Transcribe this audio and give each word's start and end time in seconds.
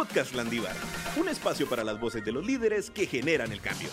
Podcast 0.00 0.34
Landívar, 0.34 0.74
un 1.18 1.28
espacio 1.28 1.68
para 1.68 1.84
las 1.84 2.00
voces 2.00 2.24
de 2.24 2.32
los 2.32 2.46
líderes 2.46 2.90
que 2.90 3.04
generan 3.04 3.52
el 3.52 3.60
cambio. 3.60 3.90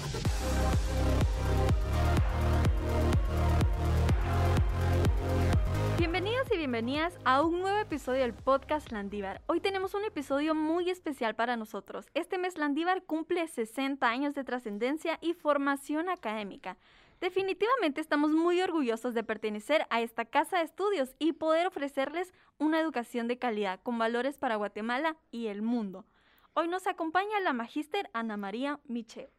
Bienvenidos 5.97 6.47
y 6.53 6.57
bienvenidas 6.57 7.13
a 7.25 7.41
un 7.41 7.59
nuevo 7.59 7.77
episodio 7.79 8.21
del 8.21 8.33
podcast 8.33 8.89
Landívar. 8.93 9.41
Hoy 9.47 9.59
tenemos 9.59 9.95
un 9.95 10.05
episodio 10.05 10.55
muy 10.55 10.89
especial 10.89 11.35
para 11.35 11.57
nosotros. 11.57 12.05
Este 12.13 12.37
mes 12.37 12.57
Landívar 12.57 13.03
cumple 13.03 13.45
60 13.45 14.07
años 14.07 14.33
de 14.33 14.45
trascendencia 14.45 15.19
y 15.19 15.33
formación 15.33 16.07
académica. 16.07 16.77
Definitivamente 17.19 17.99
estamos 17.99 18.31
muy 18.31 18.61
orgullosos 18.61 19.15
de 19.15 19.23
pertenecer 19.23 19.87
a 19.89 20.01
esta 20.01 20.25
casa 20.25 20.57
de 20.57 20.65
estudios 20.65 21.15
y 21.17 21.33
poder 21.33 21.65
ofrecerles 21.65 22.31
una 22.59 22.79
educación 22.79 23.27
de 23.27 23.39
calidad 23.39 23.79
con 23.81 23.97
valores 23.97 24.37
para 24.37 24.55
Guatemala 24.55 25.17
y 25.31 25.47
el 25.47 25.63
mundo. 25.63 26.05
Hoy 26.53 26.67
nos 26.67 26.85
acompaña 26.85 27.39
la 27.39 27.53
magíster 27.53 28.09
Ana 28.13 28.37
María 28.37 28.79
Michel. 28.87 29.29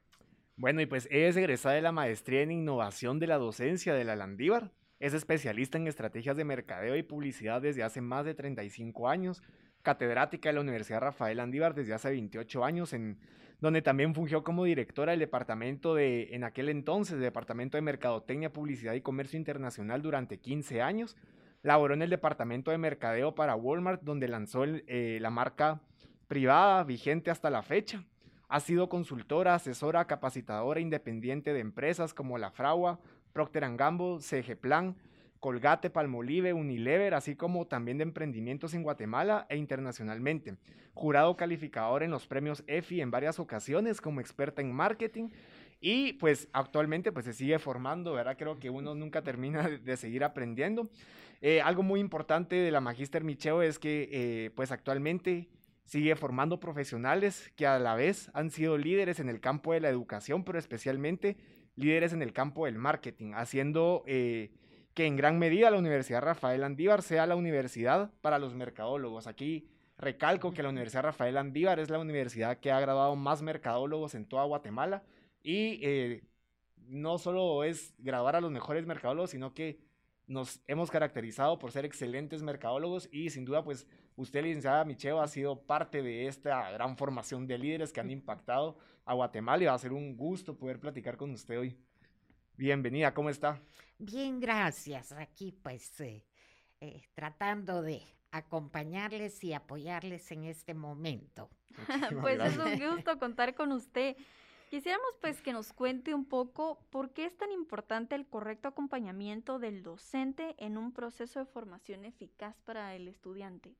Bueno, 0.56 0.80
y 0.80 0.86
pues 0.86 1.06
ella 1.12 1.28
es 1.28 1.36
egresada 1.36 1.76
de 1.76 1.82
la 1.82 1.92
maestría 1.92 2.42
en 2.42 2.50
innovación 2.50 3.20
de 3.20 3.28
la 3.28 3.38
docencia 3.38 3.94
de 3.94 4.04
la 4.04 4.16
Landívar. 4.16 4.72
Es 4.98 5.14
especialista 5.14 5.78
en 5.78 5.86
estrategias 5.86 6.36
de 6.36 6.44
mercadeo 6.44 6.96
y 6.96 7.04
publicidad 7.04 7.62
desde 7.62 7.84
hace 7.84 8.00
más 8.00 8.24
de 8.24 8.34
35 8.34 9.08
años 9.08 9.40
catedrática 9.88 10.50
de 10.50 10.52
la 10.52 10.60
Universidad 10.60 11.00
Rafael 11.00 11.40
Andívar 11.40 11.74
desde 11.74 11.94
hace 11.94 12.10
28 12.10 12.62
años, 12.62 12.92
en 12.92 13.16
donde 13.58 13.80
también 13.80 14.14
fungió 14.14 14.44
como 14.44 14.64
directora 14.64 15.12
del 15.12 15.20
departamento 15.20 15.94
de, 15.94 16.28
en 16.34 16.44
aquel 16.44 16.68
entonces, 16.68 17.18
departamento 17.18 17.78
de 17.78 17.80
Mercadotecnia, 17.80 18.52
Publicidad 18.52 18.92
y 18.92 19.00
Comercio 19.00 19.38
Internacional 19.38 20.02
durante 20.02 20.40
15 20.40 20.82
años. 20.82 21.16
Laboró 21.62 21.94
en 21.94 22.02
el 22.02 22.10
departamento 22.10 22.70
de 22.70 22.76
mercadeo 22.76 23.34
para 23.34 23.56
Walmart, 23.56 24.02
donde 24.02 24.28
lanzó 24.28 24.64
eh, 24.66 25.16
la 25.22 25.30
marca 25.30 25.80
privada 26.26 26.84
vigente 26.84 27.30
hasta 27.30 27.48
la 27.48 27.62
fecha. 27.62 28.04
Ha 28.50 28.60
sido 28.60 28.90
consultora, 28.90 29.54
asesora, 29.54 30.06
capacitadora 30.06 30.80
independiente 30.80 31.54
de 31.54 31.60
empresas 31.60 32.12
como 32.12 32.36
La 32.36 32.50
Fragua, 32.50 33.00
Procter 33.32 33.74
Gamble, 33.74 34.20
CG 34.20 34.54
Plan, 34.54 34.96
Colgate, 35.40 35.90
Palmolive, 35.90 36.52
Unilever, 36.52 37.14
así 37.14 37.36
como 37.36 37.66
también 37.66 37.98
de 37.98 38.02
emprendimientos 38.02 38.74
en 38.74 38.82
Guatemala 38.82 39.46
e 39.48 39.56
internacionalmente. 39.56 40.56
Jurado 40.94 41.36
calificador 41.36 42.02
en 42.02 42.10
los 42.10 42.26
premios 42.26 42.64
EFI 42.66 43.00
en 43.00 43.10
varias 43.10 43.38
ocasiones 43.38 44.00
como 44.00 44.20
experta 44.20 44.62
en 44.62 44.72
marketing 44.72 45.28
y 45.80 46.14
pues 46.14 46.48
actualmente 46.52 47.12
pues 47.12 47.24
se 47.24 47.32
sigue 47.32 47.58
formando, 47.58 48.12
¿verdad? 48.12 48.36
Creo 48.36 48.58
que 48.58 48.70
uno 48.70 48.94
nunca 48.94 49.22
termina 49.22 49.68
de 49.68 49.96
seguir 49.96 50.24
aprendiendo. 50.24 50.90
Eh, 51.40 51.60
algo 51.60 51.82
muy 51.82 52.00
importante 52.00 52.56
de 52.56 52.70
la 52.72 52.80
Magister 52.80 53.22
Micheo 53.22 53.62
es 53.62 53.78
que 53.78 54.08
eh, 54.10 54.50
pues 54.56 54.72
actualmente 54.72 55.48
sigue 55.84 56.16
formando 56.16 56.58
profesionales 56.58 57.52
que 57.54 57.66
a 57.66 57.78
la 57.78 57.94
vez 57.94 58.30
han 58.34 58.50
sido 58.50 58.76
líderes 58.76 59.20
en 59.20 59.28
el 59.28 59.40
campo 59.40 59.72
de 59.72 59.80
la 59.80 59.88
educación, 59.88 60.44
pero 60.44 60.58
especialmente 60.58 61.36
líderes 61.76 62.12
en 62.12 62.22
el 62.22 62.32
campo 62.32 62.66
del 62.66 62.78
marketing, 62.78 63.32
haciendo... 63.34 64.02
Eh, 64.06 64.50
que 64.98 65.06
en 65.06 65.14
gran 65.14 65.38
medida 65.38 65.70
la 65.70 65.78
Universidad 65.78 66.22
Rafael 66.22 66.64
Andívar 66.64 67.02
sea 67.02 67.24
la 67.24 67.36
universidad 67.36 68.10
para 68.20 68.40
los 68.40 68.56
mercadólogos. 68.56 69.28
Aquí 69.28 69.68
recalco 69.96 70.52
que 70.52 70.64
la 70.64 70.70
Universidad 70.70 71.04
Rafael 71.04 71.36
Andívar 71.36 71.78
es 71.78 71.88
la 71.88 72.00
universidad 72.00 72.58
que 72.58 72.72
ha 72.72 72.80
graduado 72.80 73.14
más 73.14 73.40
mercadólogos 73.40 74.16
en 74.16 74.26
toda 74.26 74.42
Guatemala 74.42 75.04
y 75.40 75.78
eh, 75.86 76.24
no 76.88 77.18
solo 77.18 77.62
es 77.62 77.94
graduar 77.98 78.34
a 78.34 78.40
los 78.40 78.50
mejores 78.50 78.86
mercadólogos, 78.86 79.30
sino 79.30 79.54
que 79.54 79.78
nos 80.26 80.62
hemos 80.66 80.90
caracterizado 80.90 81.60
por 81.60 81.70
ser 81.70 81.84
excelentes 81.84 82.42
mercadólogos 82.42 83.08
y 83.12 83.30
sin 83.30 83.44
duda 83.44 83.62
pues 83.62 83.86
usted 84.16 84.42
licenciada 84.42 84.84
Micheo 84.84 85.20
ha 85.20 85.28
sido 85.28 85.60
parte 85.62 86.02
de 86.02 86.26
esta 86.26 86.72
gran 86.72 86.96
formación 86.96 87.46
de 87.46 87.56
líderes 87.56 87.92
que 87.92 88.00
han 88.00 88.10
impactado 88.10 88.76
a 89.04 89.14
Guatemala 89.14 89.62
y 89.62 89.66
va 89.66 89.74
a 89.74 89.78
ser 89.78 89.92
un 89.92 90.16
gusto 90.16 90.58
poder 90.58 90.80
platicar 90.80 91.16
con 91.16 91.30
usted 91.30 91.56
hoy. 91.56 91.76
Bienvenida, 92.58 93.14
¿cómo 93.14 93.30
está? 93.30 93.62
Bien, 94.00 94.40
gracias. 94.40 95.12
Aquí 95.12 95.52
pues 95.52 96.00
eh, 96.00 96.24
eh, 96.80 97.02
tratando 97.14 97.82
de 97.82 98.02
acompañarles 98.32 99.44
y 99.44 99.52
apoyarles 99.52 100.32
en 100.32 100.42
este 100.42 100.74
momento. 100.74 101.50
pues 102.20 102.40
es 102.40 102.58
un 102.58 102.76
gusto 102.94 103.16
contar 103.20 103.54
con 103.54 103.70
usted. 103.70 104.16
Quisiéramos 104.70 105.06
pues 105.20 105.40
que 105.40 105.52
nos 105.52 105.72
cuente 105.72 106.14
un 106.14 106.24
poco 106.24 106.84
por 106.90 107.12
qué 107.12 107.26
es 107.26 107.36
tan 107.36 107.52
importante 107.52 108.16
el 108.16 108.26
correcto 108.26 108.66
acompañamiento 108.66 109.60
del 109.60 109.84
docente 109.84 110.56
en 110.58 110.78
un 110.78 110.92
proceso 110.92 111.38
de 111.38 111.46
formación 111.46 112.04
eficaz 112.04 112.60
para 112.62 112.96
el 112.96 113.06
estudiante. 113.06 113.76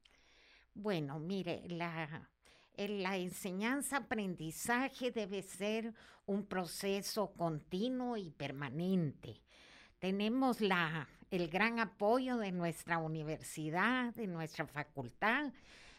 Bueno, 0.75 1.19
mire, 1.19 1.65
la, 1.69 2.31
la 2.87 3.17
enseñanza-aprendizaje 3.17 5.11
debe 5.11 5.43
ser 5.43 5.93
un 6.27 6.47
proceso 6.47 7.33
continuo 7.33 8.17
y 8.17 8.31
permanente. 8.31 9.43
Tenemos 9.99 10.61
la, 10.61 11.09
el 11.31 11.49
gran 11.49 11.81
apoyo 11.81 12.37
de 12.37 12.53
nuestra 12.53 12.99
universidad, 12.99 14.15
de 14.15 14.29
nuestra 14.29 14.67
facultad, 14.67 15.53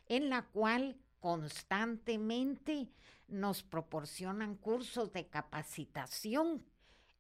en 0.08 0.30
la 0.30 0.44
cual 0.44 0.96
constantemente 1.20 2.88
nos 3.28 3.62
proporcionan 3.62 4.56
cursos 4.56 5.12
de 5.12 5.28
capacitación. 5.28 6.66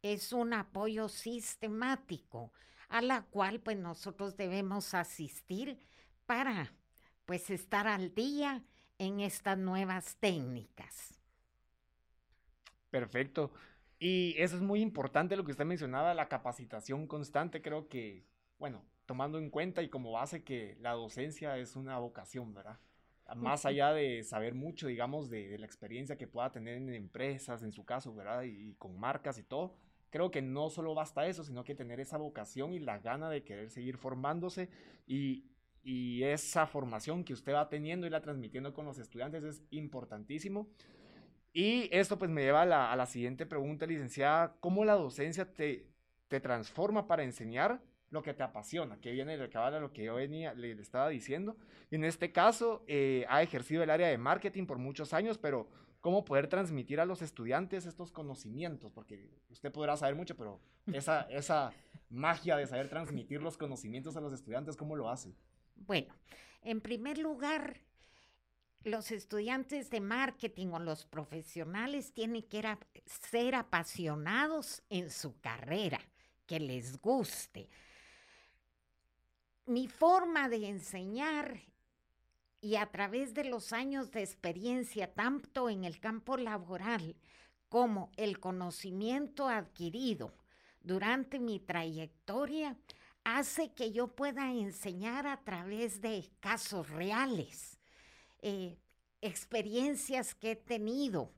Es 0.02 0.32
un 0.32 0.54
apoyo 0.54 1.10
sistemático 1.10 2.54
a 2.88 3.02
la 3.02 3.24
cual 3.24 3.60
pues 3.60 3.78
nosotros 3.78 4.38
debemos 4.38 4.94
asistir 4.94 5.78
para 6.26 6.72
pues 7.26 7.50
estar 7.50 7.88
al 7.88 8.16
día 8.16 8.64
en 9.00 9.22
estas 9.22 9.58
nuevas 9.58 10.18
técnicas. 10.18 11.20
Perfecto. 12.92 13.52
Y 13.98 14.36
eso 14.38 14.56
es 14.56 14.62
muy 14.62 14.82
importante 14.82 15.36
lo 15.36 15.44
que 15.44 15.52
usted 15.52 15.66
mencionaba, 15.66 16.14
la 16.14 16.30
capacitación 16.30 17.08
constante. 17.08 17.62
Creo 17.62 17.88
que, 17.90 18.26
bueno, 18.58 18.84
tomando 19.06 19.40
en 19.40 19.50
cuenta 19.50 19.82
y 19.82 19.90
como 19.90 20.12
base 20.12 20.44
que 20.44 20.78
la 20.82 20.94
docencia 20.94 21.58
es 21.58 21.76
una 21.76 21.98
vocación, 21.98 22.54
¿verdad? 22.54 22.80
Más 23.36 23.66
allá 23.66 23.94
de 23.94 24.24
saber 24.24 24.56
mucho, 24.56 24.88
digamos, 24.88 25.30
de, 25.30 25.58
la 25.60 25.66
experiencia 25.66 26.18
que 26.18 26.28
pueda 26.28 26.52
tener 26.52 26.78
en 26.78 26.94
empresas, 26.94 27.62
en 27.62 27.72
su 27.72 27.86
caso, 27.86 28.16
¿verdad? 28.16 28.44
Y, 28.44 28.70
y, 28.70 28.74
con 28.76 29.00
marcas 29.00 29.38
y 29.38 29.44
todo, 29.44 29.76
creo 30.10 30.32
que 30.32 30.42
no 30.42 30.70
solo 30.72 30.96
basta 30.96 31.28
eso, 31.28 31.44
sino 31.44 31.64
que 31.64 31.76
tener 31.76 32.00
esa 32.00 32.18
vocación 32.18 32.74
y 32.74 32.80
la 32.80 32.98
gana 32.98 33.30
de 33.30 33.44
querer 33.44 33.70
seguir 33.70 33.98
formándose 33.98 34.70
y, 35.06 35.49
y 35.84 36.24
esa 36.24 36.68
formación 36.68 37.24
que 37.24 37.34
usted 37.34 37.54
va 37.54 37.70
teniendo 37.70 38.06
y 38.06 38.10
la 38.10 38.22
transmitiendo 38.22 38.74
con 38.74 38.86
los 38.86 39.00
estudiantes 39.00 39.44
es 39.44 39.64
importantísimo. 39.72 40.68
Y 41.52 41.90
esto 41.92 42.20
pues 42.20 42.30
me 42.30 42.44
lleva 42.44 42.62
a 42.62 42.96
la, 42.96 43.06
siguiente 43.06 43.46
pregunta, 43.46 43.86
licenciada, 43.86 44.56
¿cómo 44.60 44.86
la 44.86 44.94
docencia 44.94 45.52
te, 45.52 45.88
te 46.28 46.40
transforma 46.40 47.08
para 47.08 47.24
enseñar 47.24 47.82
lo 48.12 48.22
que 48.22 48.34
te 48.34 48.44
apasiona? 48.44 49.00
Que 49.02 49.12
viene 49.12 49.38
de 49.38 49.50
cabal 49.50 49.76
a 49.76 49.80
lo 49.80 49.92
que 49.92 50.04
yo 50.04 50.16
venía, 50.16 50.54
le, 50.54 50.72
estaba 50.74 51.10
diciendo. 51.10 51.58
En 51.90 52.04
este 52.04 52.32
caso, 52.32 52.84
eh, 52.88 53.26
ha 53.30 53.42
ejercido 53.42 53.82
el 53.82 53.90
área 53.90 54.10
de 54.10 54.18
marketing 54.18 54.68
por 54.68 54.78
muchos 54.78 55.12
años, 55.14 55.40
pero 55.40 55.68
¿cómo 56.02 56.24
poder 56.24 56.48
transmitir 56.48 57.00
a 57.00 57.06
los 57.06 57.24
estudiantes 57.24 57.88
estos 57.88 58.12
conocimientos? 58.12 58.92
Porque 58.92 59.32
usted 59.50 59.72
podrá 59.72 59.98
saber 59.98 60.16
mucho, 60.16 60.38
pero 60.38 60.62
esa, 60.94 61.22
esa 61.32 61.72
magia 62.10 62.58
de 62.58 62.68
saber 62.68 62.90
transmitir 62.90 63.42
los 63.42 63.58
conocimientos 63.58 64.16
a 64.18 64.22
los 64.22 64.34
estudiantes, 64.34 64.78
¿cómo 64.78 64.96
lo 64.96 65.10
hace? 65.10 65.34
Bueno, 65.86 66.14
en 66.62 66.82
primer 66.82 67.18
lugar, 67.18 67.82
los 68.84 69.12
estudiantes 69.12 69.90
de 69.90 70.00
marketing 70.00 70.68
o 70.68 70.80
los 70.80 71.06
profesionales 71.06 72.14
tienen 72.14 72.44
que 72.44 72.78
ser 73.06 73.56
apasionados 73.56 74.82
en 74.90 75.10
su 75.10 75.40
carrera, 75.40 76.00
que 76.46 76.60
les 76.60 77.00
guste. 77.02 77.70
Mi 79.66 79.88
forma 79.88 80.50
de 80.50 80.68
enseñar 80.68 81.62
y 82.62 82.76
a 82.76 82.86
través 82.88 83.34
de 83.34 83.46
los 83.46 83.74
años 83.74 84.12
de 84.12 84.22
experiencia, 84.22 85.14
tanto 85.14 85.70
en 85.70 85.84
el 85.84 86.00
campo 86.00 86.38
laboral 86.38 87.16
como 87.70 88.12
el 88.18 88.40
conocimiento 88.40 89.48
adquirido 89.48 90.34
durante 90.82 91.40
mi 91.40 91.60
trayectoria, 91.60 92.76
hace 93.24 93.74
que 93.74 93.92
yo 93.92 94.08
pueda 94.16 94.52
enseñar 94.52 95.28
a 95.28 95.38
través 95.44 96.02
de 96.02 96.30
casos 96.40 96.90
reales, 96.90 97.80
eh, 98.42 98.78
experiencias 99.22 100.36
que 100.36 100.52
he 100.52 100.56
tenido, 100.56 101.34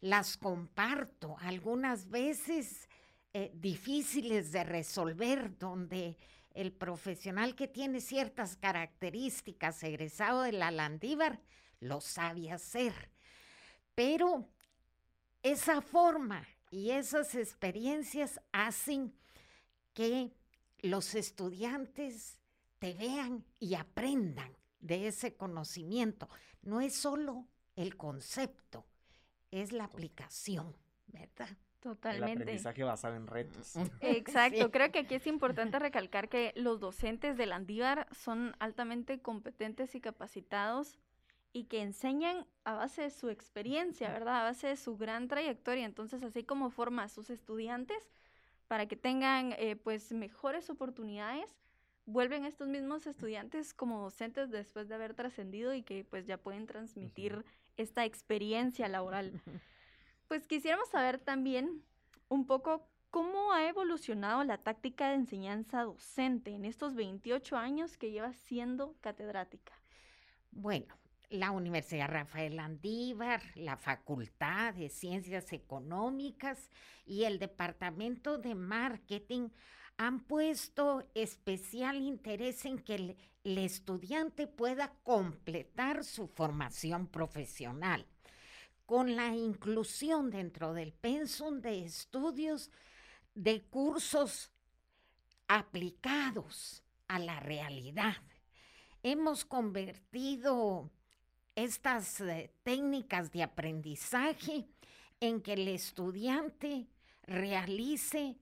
las 0.00 0.36
comparto, 0.36 1.36
algunas 1.40 2.08
veces 2.08 2.88
eh, 3.32 3.50
difíciles 3.54 4.52
de 4.52 4.64
resolver, 4.64 5.58
donde 5.58 6.16
el 6.54 6.72
profesional 6.72 7.54
que 7.54 7.68
tiene 7.68 8.00
ciertas 8.00 8.56
características 8.56 9.82
egresado 9.82 10.42
de 10.42 10.52
la 10.52 10.70
Landívar 10.70 11.40
lo 11.80 12.00
sabe 12.00 12.50
hacer. 12.50 13.10
Pero 13.94 14.48
esa 15.42 15.82
forma 15.82 16.46
y 16.70 16.90
esas 16.90 17.34
experiencias 17.34 18.40
hacen 18.52 19.14
que 19.92 20.32
los 20.86 21.14
estudiantes 21.14 22.38
te 22.78 22.94
vean 22.94 23.44
y 23.58 23.74
aprendan 23.74 24.56
de 24.80 25.08
ese 25.08 25.34
conocimiento. 25.34 26.28
No 26.62 26.80
es 26.80 26.94
solo 26.94 27.46
el 27.74 27.96
concepto, 27.96 28.86
es 29.50 29.72
la 29.72 29.84
aplicación, 29.84 30.74
¿verdad? 31.06 31.48
Totalmente. 31.80 32.32
El 32.32 32.42
aprendizaje 32.42 32.82
basado 32.82 33.14
en 33.14 33.26
retos. 33.26 33.76
Exacto, 34.00 34.70
creo 34.70 34.90
que 34.90 35.00
aquí 35.00 35.14
es 35.14 35.26
importante 35.26 35.78
recalcar 35.78 36.28
que 36.28 36.52
los 36.56 36.80
docentes 36.80 37.36
del 37.36 37.52
Andívar 37.52 38.08
son 38.12 38.56
altamente 38.58 39.20
competentes 39.20 39.94
y 39.94 40.00
capacitados 40.00 40.98
y 41.52 41.64
que 41.64 41.82
enseñan 41.82 42.46
a 42.64 42.74
base 42.74 43.02
de 43.02 43.10
su 43.10 43.30
experiencia, 43.30 44.10
¿verdad? 44.10 44.40
A 44.40 44.44
base 44.44 44.66
de 44.66 44.76
su 44.76 44.96
gran 44.96 45.28
trayectoria. 45.28 45.84
Entonces, 45.84 46.22
así 46.22 46.44
como 46.44 46.70
forma 46.70 47.04
a 47.04 47.08
sus 47.08 47.30
estudiantes 47.30 48.10
para 48.68 48.86
que 48.86 48.96
tengan 48.96 49.52
eh, 49.52 49.76
pues 49.76 50.12
mejores 50.12 50.70
oportunidades, 50.70 51.50
vuelven 52.06 52.44
estos 52.44 52.68
mismos 52.68 53.06
estudiantes 53.06 53.74
como 53.74 54.00
docentes 54.00 54.50
después 54.50 54.88
de 54.88 54.94
haber 54.94 55.14
trascendido 55.14 55.74
y 55.74 55.82
que 55.82 56.04
pues 56.04 56.26
ya 56.26 56.38
pueden 56.38 56.66
transmitir 56.66 57.44
esta 57.76 58.04
experiencia 58.04 58.88
laboral. 58.88 59.40
Pues 60.28 60.48
quisiéramos 60.48 60.88
saber 60.88 61.18
también 61.18 61.84
un 62.28 62.46
poco 62.46 62.88
cómo 63.10 63.52
ha 63.52 63.68
evolucionado 63.68 64.42
la 64.44 64.58
táctica 64.58 65.08
de 65.08 65.14
enseñanza 65.14 65.82
docente 65.82 66.50
en 66.50 66.64
estos 66.64 66.94
28 66.94 67.56
años 67.56 67.96
que 67.96 68.10
lleva 68.10 68.32
siendo 68.32 68.96
catedrática. 69.00 69.72
Bueno, 70.50 70.96
la 71.30 71.50
Universidad 71.50 72.08
Rafael 72.08 72.58
Andívar, 72.58 73.42
la 73.56 73.76
Facultad 73.76 74.74
de 74.74 74.88
Ciencias 74.88 75.52
Económicas 75.52 76.70
y 77.04 77.24
el 77.24 77.38
Departamento 77.38 78.38
de 78.38 78.54
Marketing 78.54 79.48
han 79.96 80.20
puesto 80.20 81.08
especial 81.14 81.96
interés 81.96 82.64
en 82.64 82.78
que 82.78 82.94
el, 82.94 83.16
el 83.44 83.58
estudiante 83.58 84.46
pueda 84.46 84.92
completar 85.02 86.04
su 86.04 86.28
formación 86.28 87.08
profesional 87.08 88.06
con 88.84 89.16
la 89.16 89.34
inclusión 89.34 90.30
dentro 90.30 90.74
del 90.74 90.92
pensum 90.92 91.60
de 91.60 91.84
estudios 91.84 92.70
de 93.34 93.62
cursos 93.64 94.52
aplicados 95.48 96.84
a 97.08 97.18
la 97.18 97.40
realidad. 97.40 98.16
Hemos 99.02 99.44
convertido 99.44 100.90
estas 101.56 102.20
eh, 102.20 102.52
técnicas 102.62 103.32
de 103.32 103.42
aprendizaje 103.42 104.68
en 105.18 105.40
que 105.40 105.54
el 105.54 105.66
estudiante 105.68 106.86
realice 107.24 108.36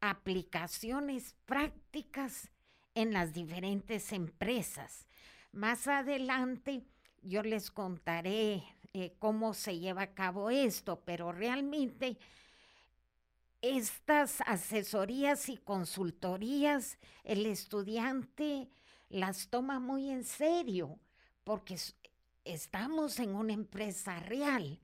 aplicaciones 0.00 1.34
prácticas 1.46 2.50
en 2.94 3.12
las 3.12 3.32
diferentes 3.32 4.12
empresas. 4.12 5.06
Más 5.52 5.88
adelante 5.88 6.84
yo 7.22 7.42
les 7.42 7.70
contaré 7.70 8.62
eh, 8.92 9.14
cómo 9.18 9.54
se 9.54 9.78
lleva 9.78 10.02
a 10.02 10.14
cabo 10.14 10.50
esto, 10.50 11.00
pero 11.04 11.32
realmente 11.32 12.18
estas 13.62 14.40
asesorías 14.46 15.48
y 15.48 15.56
consultorías 15.56 16.98
el 17.24 17.46
estudiante 17.46 18.68
las 19.08 19.48
toma 19.48 19.80
muy 19.80 20.10
en 20.10 20.24
serio 20.24 20.98
porque 21.44 21.76
estamos 22.44 23.18
en 23.18 23.34
una 23.34 23.52
empresa 23.52 24.20
real. 24.20 24.80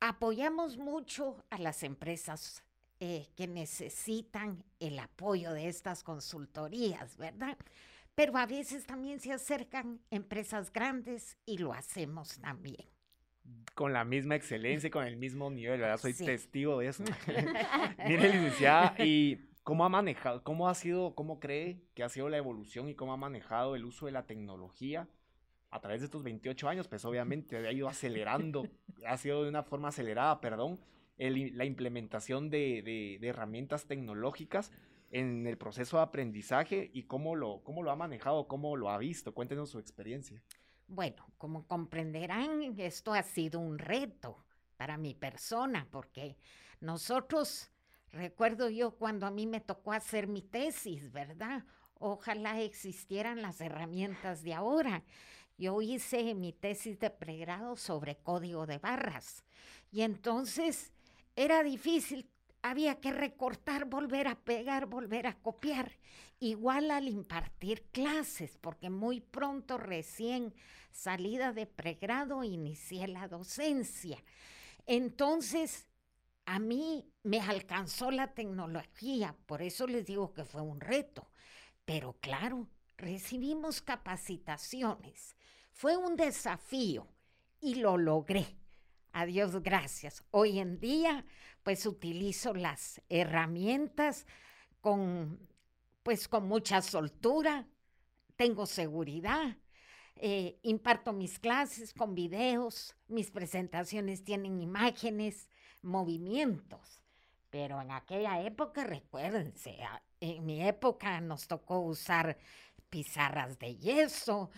Apoyamos 0.00 0.76
mucho 0.76 1.44
a 1.50 1.58
las 1.58 1.82
empresas 1.82 2.62
eh, 3.00 3.28
que 3.36 3.46
necesitan 3.46 4.64
el 4.80 4.98
apoyo 4.98 5.52
de 5.52 5.68
estas 5.68 6.02
consultorías, 6.02 7.16
¿verdad? 7.16 7.56
pero 8.14 8.36
a 8.36 8.46
veces 8.46 8.86
también 8.86 9.20
se 9.20 9.32
acercan 9.32 10.00
empresas 10.10 10.72
grandes 10.72 11.36
y 11.46 11.58
lo 11.58 11.72
hacemos 11.72 12.38
también. 12.38 12.86
Con 13.74 13.92
la 13.92 14.04
misma 14.04 14.36
excelencia 14.36 14.86
y 14.86 14.90
con 14.90 15.04
el 15.04 15.16
mismo 15.16 15.50
nivel, 15.50 15.80
¿verdad? 15.80 15.98
Soy 15.98 16.14
testigo 16.14 16.78
de 16.78 16.88
eso. 16.88 17.04
Mire, 18.06 18.32
licenciada, 18.32 18.94
¿y 18.98 19.50
cómo 19.64 19.84
ha 19.84 19.88
manejado, 19.88 20.42
cómo 20.44 20.68
ha 20.68 20.74
sido, 20.74 21.14
cómo 21.14 21.40
cree 21.40 21.82
que 21.94 22.04
ha 22.04 22.08
sido 22.08 22.28
la 22.28 22.36
evolución 22.36 22.88
y 22.88 22.94
cómo 22.94 23.12
ha 23.12 23.16
manejado 23.16 23.74
el 23.74 23.84
uso 23.84 24.06
de 24.06 24.12
la 24.12 24.26
tecnología 24.26 25.08
a 25.74 25.80
través 25.80 26.00
de 26.00 26.04
estos 26.06 26.22
28 26.22 26.68
años? 26.68 26.88
Pues 26.88 27.04
obviamente 27.04 27.56
ha 27.56 27.72
ido 27.72 27.88
acelerando, 27.88 28.68
ha 29.06 29.16
sido 29.16 29.42
de 29.42 29.48
una 29.48 29.64
forma 29.64 29.88
acelerada, 29.88 30.40
perdón, 30.40 30.78
la 31.18 31.64
implementación 31.64 32.48
de, 32.48 33.18
herramientas 33.22 33.86
tecnológicas 33.86 34.70
en 35.10 35.46
el 35.46 35.58
proceso 35.58 35.96
de 35.96 36.04
aprendizaje 36.04 36.90
y 36.92 37.04
cómo 37.04 37.34
lo, 37.34 37.62
cómo 37.64 37.82
lo 37.82 37.90
ha 37.90 37.96
manejado, 37.96 38.46
cómo 38.46 38.76
lo 38.76 38.88
ha 38.90 38.98
visto. 38.98 39.34
Cuéntenos 39.34 39.70
su 39.70 39.78
experiencia. 39.80 40.42
Bueno, 40.86 41.26
como 41.38 41.66
comprenderán, 41.66 42.78
esto 42.78 43.12
ha 43.12 43.22
sido 43.22 43.58
un 43.58 43.78
reto 43.78 44.44
para 44.76 44.96
mi 44.96 45.14
persona, 45.14 45.88
porque 45.90 46.36
nosotros, 46.80 47.70
recuerdo 48.10 48.70
yo 48.70 48.92
cuando 48.92 49.26
a 49.26 49.30
mí 49.30 49.46
me 49.46 49.60
tocó 49.60 49.92
hacer 49.92 50.28
mi 50.28 50.42
tesis, 50.42 51.10
¿verdad? 51.10 51.64
Ojalá 51.94 52.60
existieran 52.60 53.42
las 53.42 53.60
herramientas 53.60 54.42
de 54.42 54.54
ahora. 54.54 55.02
Yo 55.56 55.80
hice 55.82 56.34
mi 56.34 56.52
tesis 56.52 56.98
de 56.98 57.10
pregrado 57.10 57.76
sobre 57.76 58.16
código 58.16 58.66
de 58.66 58.78
barras 58.78 59.44
y 59.92 60.02
entonces 60.02 60.92
era 61.36 61.62
difícil 61.62 62.28
había 62.64 62.98
que 62.98 63.12
recortar, 63.12 63.84
volver 63.84 64.26
a 64.26 64.36
pegar, 64.36 64.86
volver 64.86 65.26
a 65.26 65.34
copiar. 65.34 65.98
Igual 66.40 66.90
al 66.90 67.08
impartir 67.08 67.82
clases, 67.92 68.56
porque 68.58 68.88
muy 68.88 69.20
pronto, 69.20 69.76
recién 69.76 70.54
salida 70.90 71.52
de 71.52 71.66
pregrado, 71.66 72.42
inicié 72.42 73.06
la 73.06 73.28
docencia. 73.28 74.16
Entonces, 74.86 75.86
a 76.46 76.58
mí 76.58 77.06
me 77.22 77.40
alcanzó 77.42 78.10
la 78.10 78.32
tecnología, 78.32 79.36
por 79.44 79.60
eso 79.60 79.86
les 79.86 80.06
digo 80.06 80.32
que 80.32 80.46
fue 80.46 80.62
un 80.62 80.80
reto. 80.80 81.30
Pero 81.84 82.16
claro, 82.20 82.66
recibimos 82.96 83.82
capacitaciones. 83.82 85.36
Fue 85.74 85.96
un 85.96 86.14
desafío 86.14 87.08
y 87.60 87.74
lo 87.74 87.98
logré. 87.98 88.46
Adiós, 89.12 89.60
gracias. 89.60 90.22
Hoy 90.30 90.60
en 90.60 90.78
día 90.78 91.24
pues 91.64 91.84
utilizo 91.84 92.54
las 92.54 93.02
herramientas 93.08 94.24
con, 94.80 95.40
pues 96.04 96.28
con 96.28 96.46
mucha 96.46 96.80
soltura, 96.80 97.66
tengo 98.36 98.66
seguridad, 98.66 99.56
eh, 100.14 100.60
imparto 100.62 101.12
mis 101.12 101.40
clases 101.40 101.92
con 101.92 102.14
videos, 102.14 102.94
mis 103.08 103.32
presentaciones 103.32 104.22
tienen 104.22 104.60
imágenes, 104.60 105.50
movimientos. 105.82 107.00
Pero 107.50 107.80
en 107.80 107.90
aquella 107.90 108.40
época, 108.42 108.84
recuérdense, 108.84 109.76
en 110.20 110.46
mi 110.46 110.62
época 110.62 111.20
nos 111.20 111.48
tocó 111.48 111.80
usar 111.80 112.38
pizarras 112.94 113.58
de 113.58 113.74
yeso, 113.74 114.50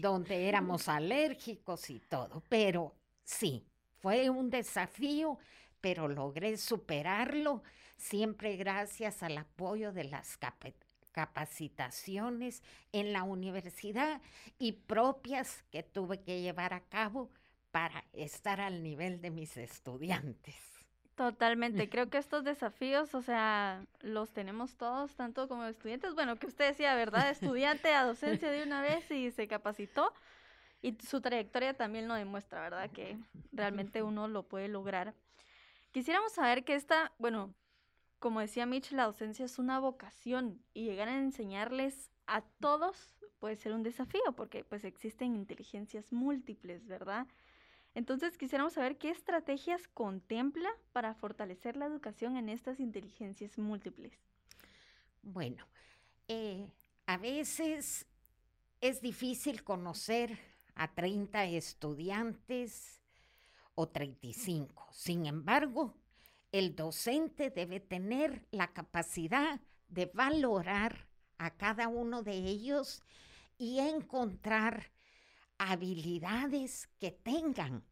donde 0.00 0.48
éramos 0.48 0.88
alérgicos 0.88 1.90
y 1.90 2.00
todo. 2.00 2.42
Pero 2.48 2.92
sí, 3.22 3.64
fue 4.00 4.28
un 4.28 4.50
desafío 4.50 5.38
pero 5.84 6.08
logré 6.08 6.56
superarlo 6.56 7.62
siempre 7.98 8.56
gracias 8.56 9.22
al 9.22 9.36
apoyo 9.36 9.92
de 9.92 10.04
las 10.04 10.38
capacitaciones 11.12 12.62
en 12.90 13.12
la 13.12 13.22
universidad 13.22 14.22
y 14.58 14.72
propias 14.72 15.62
que 15.70 15.82
tuve 15.82 16.22
que 16.22 16.40
llevar 16.40 16.72
a 16.72 16.80
cabo 16.80 17.28
para 17.70 18.02
estar 18.14 18.62
al 18.62 18.82
nivel 18.82 19.20
de 19.20 19.30
mis 19.30 19.58
estudiantes. 19.58 20.73
Totalmente, 21.16 21.88
creo 21.90 22.10
que 22.10 22.18
estos 22.18 22.44
desafíos, 22.44 23.14
o 23.14 23.22
sea, 23.22 23.84
los 24.00 24.32
tenemos 24.32 24.76
todos, 24.76 25.14
tanto 25.14 25.48
como 25.48 25.64
estudiantes, 25.64 26.14
bueno, 26.14 26.36
que 26.36 26.46
usted 26.46 26.68
decía, 26.68 26.94
¿verdad? 26.94 27.30
Estudiante 27.30 27.92
a 27.94 28.04
docencia 28.04 28.50
de 28.50 28.62
una 28.62 28.82
vez 28.82 29.10
y 29.10 29.30
se 29.30 29.46
capacitó 29.46 30.12
y 30.82 30.96
su 31.06 31.20
trayectoria 31.20 31.74
también 31.74 32.08
lo 32.08 32.14
demuestra, 32.14 32.60
¿verdad? 32.60 32.90
Que 32.90 33.16
realmente 33.52 34.02
uno 34.02 34.28
lo 34.28 34.42
puede 34.42 34.68
lograr. 34.68 35.14
Quisiéramos 35.92 36.32
saber 36.32 36.64
que 36.64 36.74
esta, 36.74 37.12
bueno, 37.18 37.54
como 38.18 38.40
decía 38.40 38.66
Mitch, 38.66 38.92
la 38.92 39.04
docencia 39.04 39.44
es 39.44 39.58
una 39.58 39.78
vocación 39.78 40.62
y 40.74 40.84
llegar 40.84 41.08
a 41.08 41.16
enseñarles 41.16 42.10
a 42.26 42.42
todos 42.60 43.14
puede 43.38 43.56
ser 43.56 43.72
un 43.72 43.82
desafío 43.82 44.22
porque 44.36 44.64
pues 44.64 44.84
existen 44.84 45.36
inteligencias 45.36 46.12
múltiples, 46.12 46.86
¿verdad? 46.86 47.26
Entonces 47.94 48.36
quisiéramos 48.36 48.72
saber 48.72 48.98
qué 48.98 49.10
estrategias 49.10 49.86
contempla 49.88 50.68
para 50.92 51.14
fortalecer 51.14 51.76
la 51.76 51.86
educación 51.86 52.36
en 52.36 52.48
estas 52.48 52.80
inteligencias 52.80 53.56
múltiples. 53.56 54.12
Bueno, 55.22 55.64
eh, 56.28 56.66
a 57.06 57.16
veces 57.16 58.06
es 58.80 59.00
difícil 59.00 59.62
conocer 59.62 60.38
a 60.74 60.92
30 60.92 61.44
estudiantes 61.44 63.00
o 63.74 63.88
35. 63.88 64.88
Sin 64.92 65.26
embargo, 65.26 65.94
el 66.52 66.74
docente 66.74 67.50
debe 67.50 67.80
tener 67.80 68.46
la 68.50 68.72
capacidad 68.72 69.60
de 69.88 70.06
valorar 70.06 71.06
a 71.38 71.50
cada 71.50 71.88
uno 71.88 72.22
de 72.22 72.36
ellos 72.36 73.02
y 73.58 73.78
encontrar 73.78 74.90
habilidades 75.70 76.88
que 76.98 77.10
tengan. 77.10 77.84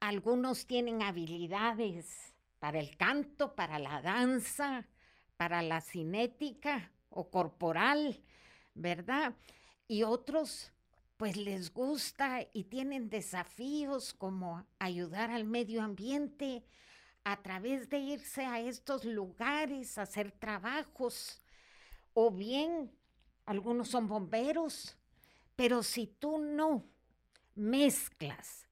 Algunos 0.00 0.66
tienen 0.66 1.02
habilidades 1.02 2.34
para 2.58 2.78
el 2.78 2.96
canto, 2.96 3.54
para 3.54 3.78
la 3.78 4.02
danza, 4.02 4.86
para 5.36 5.62
la 5.62 5.80
cinética 5.80 6.90
o 7.08 7.30
corporal, 7.30 8.22
¿verdad? 8.74 9.34
Y 9.88 10.02
otros 10.02 10.72
pues 11.16 11.36
les 11.36 11.72
gusta 11.72 12.46
y 12.52 12.64
tienen 12.64 13.10
desafíos 13.10 14.14
como 14.14 14.64
ayudar 14.78 15.30
al 15.30 15.44
medio 15.44 15.82
ambiente 15.82 16.64
a 17.24 17.42
través 17.42 17.90
de 17.90 17.98
irse 17.98 18.46
a 18.46 18.60
estos 18.60 19.04
lugares, 19.04 19.98
a 19.98 20.02
hacer 20.02 20.32
trabajos, 20.32 21.42
o 22.14 22.30
bien 22.30 22.90
algunos 23.44 23.88
son 23.88 24.08
bomberos, 24.08 24.96
pero 25.60 25.82
si 25.82 26.06
tú 26.06 26.38
no 26.38 26.86
mezclas 27.54 28.66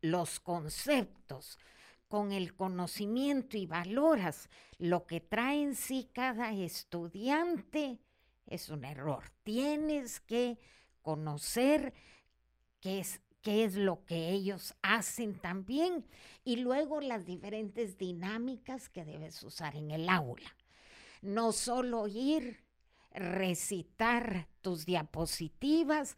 los 0.00 0.40
conceptos 0.40 1.60
con 2.08 2.32
el 2.32 2.56
conocimiento 2.56 3.56
y 3.56 3.66
valoras 3.66 4.48
lo 4.78 5.06
que 5.06 5.20
trae 5.20 5.62
en 5.62 5.76
sí 5.76 6.10
cada 6.12 6.50
estudiante, 6.50 8.00
es 8.48 8.68
un 8.68 8.84
error. 8.84 9.22
Tienes 9.44 10.18
que 10.18 10.58
conocer 11.02 11.94
qué 12.80 12.98
es, 12.98 13.20
qué 13.40 13.62
es 13.62 13.76
lo 13.76 14.04
que 14.04 14.30
ellos 14.30 14.74
hacen 14.82 15.38
también 15.38 16.04
y 16.42 16.56
luego 16.56 17.00
las 17.00 17.26
diferentes 17.26 17.96
dinámicas 17.96 18.88
que 18.88 19.04
debes 19.04 19.40
usar 19.44 19.76
en 19.76 19.92
el 19.92 20.08
aula. 20.08 20.52
No 21.22 21.52
solo 21.52 22.08
ir, 22.08 22.64
recitar 23.14 24.48
tus 24.60 24.84
diapositivas, 24.84 26.16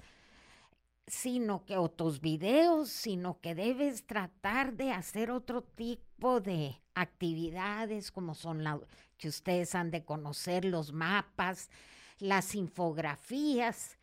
sino 1.07 1.65
que 1.65 1.77
o 1.77 1.89
tus 1.89 2.21
videos, 2.21 2.89
sino 2.91 3.41
que 3.41 3.55
debes 3.55 4.07
tratar 4.07 4.73
de 4.75 4.91
hacer 4.91 5.31
otro 5.31 5.63
tipo 5.63 6.41
de 6.41 6.81
actividades 6.95 8.11
como 8.11 8.35
son 8.35 8.65
las 8.65 8.81
que 9.19 9.29
ustedes 9.29 9.75
han 9.75 9.91
de 9.91 10.05
conocer, 10.05 10.65
los 10.65 10.93
mapas, 10.93 11.71
las 12.19 12.55
infografías, 12.55 13.99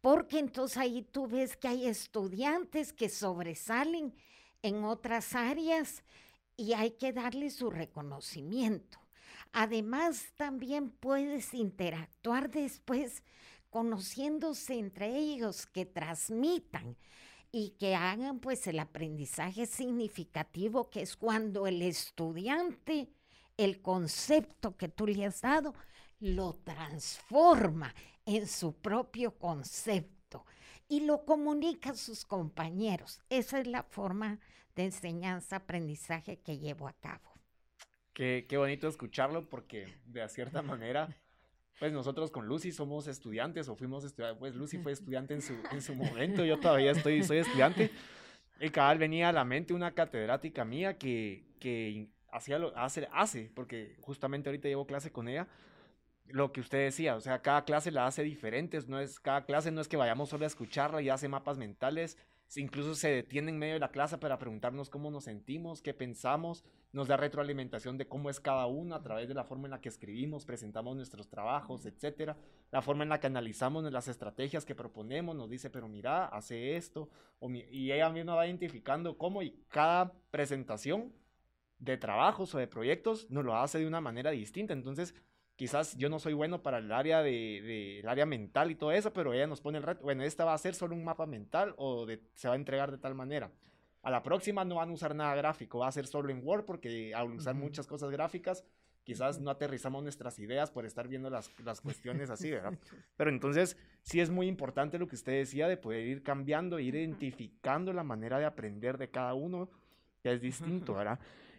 porque 0.00 0.38
entonces 0.38 0.78
ahí 0.78 1.02
tú 1.02 1.28
ves 1.28 1.56
que 1.56 1.68
hay 1.68 1.86
estudiantes 1.86 2.92
que 2.92 3.08
sobresalen 3.08 4.14
en 4.62 4.84
otras 4.84 5.34
áreas 5.34 6.02
y 6.56 6.72
hay 6.72 6.92
que 6.92 7.12
darles 7.12 7.54
su 7.54 7.70
reconocimiento. 7.70 8.98
Además, 9.52 10.26
también 10.36 10.90
puedes 10.90 11.54
interactuar 11.54 12.50
después 12.50 13.22
conociéndose 13.70 14.78
entre 14.78 15.16
ellos, 15.16 15.66
que 15.66 15.84
transmitan 15.86 16.96
y 17.52 17.70
que 17.78 17.94
hagan 17.94 18.40
pues 18.40 18.66
el 18.66 18.78
aprendizaje 18.78 19.66
significativo, 19.66 20.90
que 20.90 21.02
es 21.02 21.16
cuando 21.16 21.66
el 21.66 21.82
estudiante, 21.82 23.10
el 23.56 23.80
concepto 23.80 24.76
que 24.76 24.88
tú 24.88 25.06
le 25.06 25.26
has 25.26 25.40
dado, 25.40 25.74
lo 26.20 26.54
transforma 26.54 27.94
en 28.26 28.46
su 28.46 28.74
propio 28.74 29.38
concepto 29.38 30.44
y 30.88 31.00
lo 31.00 31.24
comunica 31.24 31.90
a 31.90 31.96
sus 31.96 32.24
compañeros. 32.24 33.20
Esa 33.30 33.60
es 33.60 33.66
la 33.66 33.82
forma 33.82 34.38
de 34.74 34.84
enseñanza-aprendizaje 34.84 36.38
que 36.38 36.58
llevo 36.58 36.88
a 36.88 36.92
cabo. 36.94 37.27
Qué, 38.18 38.46
qué 38.48 38.56
bonito 38.56 38.88
escucharlo 38.88 39.48
porque 39.48 39.86
de 40.06 40.28
cierta 40.28 40.60
manera 40.60 41.08
pues 41.78 41.92
nosotros 41.92 42.32
con 42.32 42.48
Lucy 42.48 42.72
somos 42.72 43.06
estudiantes 43.06 43.68
o 43.68 43.76
fuimos 43.76 44.02
estudiantes, 44.02 44.40
pues 44.40 44.56
Lucy 44.56 44.78
fue 44.78 44.90
estudiante 44.90 45.34
en 45.34 45.40
su, 45.40 45.54
en 45.70 45.80
su 45.80 45.94
momento, 45.94 46.44
yo 46.44 46.58
todavía 46.58 46.90
estoy, 46.90 47.22
soy 47.22 47.38
estudiante. 47.38 47.92
Y 48.58 48.70
cabal 48.70 48.98
venía 48.98 49.28
a 49.28 49.32
la 49.32 49.44
mente 49.44 49.72
una 49.72 49.92
catedrática 49.94 50.64
mía 50.64 50.98
que, 50.98 51.44
que 51.60 52.08
hacía 52.32 52.58
lo, 52.58 52.76
hace, 52.76 53.08
hace, 53.12 53.52
porque 53.54 53.94
justamente 54.00 54.48
ahorita 54.48 54.66
llevo 54.66 54.84
clase 54.84 55.12
con 55.12 55.28
ella, 55.28 55.46
lo 56.26 56.50
que 56.50 56.60
usted 56.60 56.78
decía, 56.78 57.14
o 57.14 57.20
sea, 57.20 57.40
cada 57.40 57.64
clase 57.64 57.92
la 57.92 58.08
hace 58.08 58.24
diferentes, 58.24 58.88
no 58.88 58.98
es, 58.98 59.20
cada 59.20 59.44
clase 59.44 59.70
no 59.70 59.80
es 59.80 59.86
que 59.86 59.96
vayamos 59.96 60.28
solo 60.28 60.42
a 60.42 60.48
escucharla 60.48 61.00
y 61.02 61.08
hace 61.08 61.28
mapas 61.28 61.56
mentales, 61.56 62.18
incluso 62.56 62.94
se 62.94 63.08
detiene 63.08 63.50
en 63.50 63.58
medio 63.58 63.74
de 63.74 63.80
la 63.80 63.90
clase 63.90 64.16
para 64.16 64.38
preguntarnos 64.38 64.88
cómo 64.88 65.10
nos 65.10 65.24
sentimos, 65.24 65.82
qué 65.82 65.92
pensamos, 65.92 66.64
nos 66.92 67.08
da 67.08 67.16
retroalimentación 67.16 67.98
de 67.98 68.08
cómo 68.08 68.30
es 68.30 68.40
cada 68.40 68.66
uno 68.66 68.94
a 68.94 69.02
través 69.02 69.28
de 69.28 69.34
la 69.34 69.44
forma 69.44 69.66
en 69.66 69.72
la 69.72 69.80
que 69.80 69.90
escribimos, 69.90 70.46
presentamos 70.46 70.96
nuestros 70.96 71.28
trabajos, 71.28 71.84
etcétera, 71.84 72.36
la 72.70 72.80
forma 72.80 73.02
en 73.02 73.10
la 73.10 73.20
que 73.20 73.26
analizamos 73.26 73.84
las 73.92 74.08
estrategias 74.08 74.64
que 74.64 74.74
proponemos, 74.74 75.36
nos 75.36 75.50
dice, 75.50 75.68
pero 75.68 75.88
mira, 75.88 76.26
hace 76.26 76.76
esto, 76.76 77.10
y 77.42 77.92
ella 77.92 78.08
misma 78.10 78.34
va 78.34 78.46
identificando 78.46 79.18
cómo 79.18 79.42
y 79.42 79.50
cada 79.68 80.12
presentación 80.30 81.12
de 81.78 81.96
trabajos 81.96 82.54
o 82.54 82.58
de 82.58 82.66
proyectos 82.66 83.30
nos 83.30 83.44
lo 83.44 83.56
hace 83.56 83.78
de 83.78 83.86
una 83.86 84.00
manera 84.00 84.30
distinta, 84.30 84.72
entonces 84.72 85.14
quizás 85.58 85.96
yo 85.96 86.08
no 86.08 86.20
soy 86.20 86.34
bueno 86.34 86.62
para 86.62 86.78
el 86.78 86.92
área 86.92 87.20
de, 87.20 87.98
el 87.98 88.08
área 88.08 88.24
mental 88.24 88.70
y 88.70 88.76
todo 88.76 88.92
eso, 88.92 89.12
pero 89.12 89.34
ella 89.34 89.48
nos 89.48 89.60
pone 89.60 89.78
el 89.78 89.84
reto, 89.84 90.04
bueno, 90.04 90.22
esta 90.22 90.44
va 90.44 90.54
a 90.54 90.58
ser 90.58 90.72
solo 90.72 90.94
un 90.94 91.02
mapa 91.02 91.26
mental 91.26 91.74
o 91.76 92.06
se 92.34 92.46
va 92.46 92.54
a 92.54 92.56
entregar 92.56 92.92
de 92.92 92.98
tal 92.98 93.16
manera. 93.16 93.50
A 94.02 94.10
la 94.12 94.22
próxima 94.22 94.64
no 94.64 94.76
van 94.76 94.90
a 94.90 94.92
usar 94.92 95.16
nada 95.16 95.34
gráfico, 95.34 95.80
va 95.80 95.88
a 95.88 95.92
ser 95.92 96.06
solo 96.06 96.30
en 96.30 96.46
Word 96.46 96.64
porque 96.64 97.12
al 97.12 97.32
usar 97.32 97.56
muchas 97.56 97.88
cosas 97.88 98.10
gráficas, 98.10 98.64
quizás 99.02 99.40
no 99.40 99.50
aterrizamos 99.50 100.00
nuestras 100.04 100.38
ideas 100.38 100.70
por 100.70 100.86
estar 100.86 101.08
viendo 101.08 101.28
las, 101.28 101.50
las 101.64 101.80
cuestiones 101.80 102.30
así, 102.30 102.52
¿verdad? 102.52 102.78
Pero 103.16 103.28
entonces 103.28 103.76
sí 104.02 104.20
es 104.20 104.30
muy 104.30 104.46
importante 104.46 104.96
lo 104.96 105.08
que 105.08 105.16
usted 105.16 105.32
decía 105.32 105.66
de 105.66 105.76
poder 105.76 106.06
ir 106.06 106.22
cambiando, 106.22 106.78
ir 106.78 106.94
identificando 106.94 107.92
la 107.92 108.04
manera 108.04 108.38
de 108.38 108.44
aprender 108.44 108.96
de 108.96 109.10
cada 109.10 109.34
uno, 109.34 109.68
que 110.22 110.32
es 110.32 110.40
distinto, 110.40 110.94
¿verdad? 110.94 111.18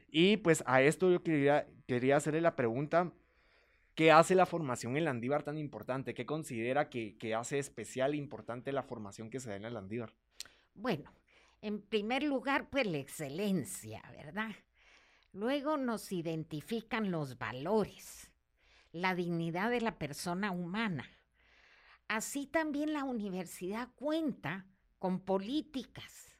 Y 0.09 0.37
pues 0.37 0.63
a 0.65 0.81
esto 0.81 1.11
yo 1.11 1.21
quería, 1.21 1.67
quería 1.85 2.15
hacerle 2.15 2.39
la 2.39 2.55
pregunta, 2.55 3.11
¿Qué 3.99 4.13
hace 4.13 4.33
la 4.33 4.45
formación 4.45 4.95
en 4.95 5.03
Landívar 5.03 5.43
tan 5.43 5.57
importante? 5.57 6.13
¿Qué 6.13 6.25
considera 6.25 6.89
que, 6.89 7.35
hace 7.35 7.59
especial 7.59 8.13
e 8.13 8.15
importante 8.15 8.71
la 8.71 8.81
formación 8.81 9.29
que 9.29 9.41
se 9.41 9.49
da 9.49 9.57
en 9.57 9.65
el 9.65 9.73
Landívar? 9.73 10.13
Bueno, 10.73 11.11
en 11.61 11.81
primer 11.81 12.23
lugar, 12.23 12.69
pues 12.69 12.87
la 12.87 12.97
excelencia, 12.97 14.01
¿verdad? 14.15 14.51
Luego 15.33 15.75
nos 15.75 16.13
identifican 16.13 17.11
los 17.11 17.37
valores, 17.37 18.31
la 18.93 19.15
dignidad 19.15 19.69
de 19.69 19.81
la 19.81 19.99
persona 19.99 20.51
humana. 20.51 21.03
Así 22.07 22.45
también 22.45 22.93
la 22.93 23.03
universidad 23.03 23.89
cuenta 23.95 24.65
con 24.97 25.19
políticas, 25.19 26.37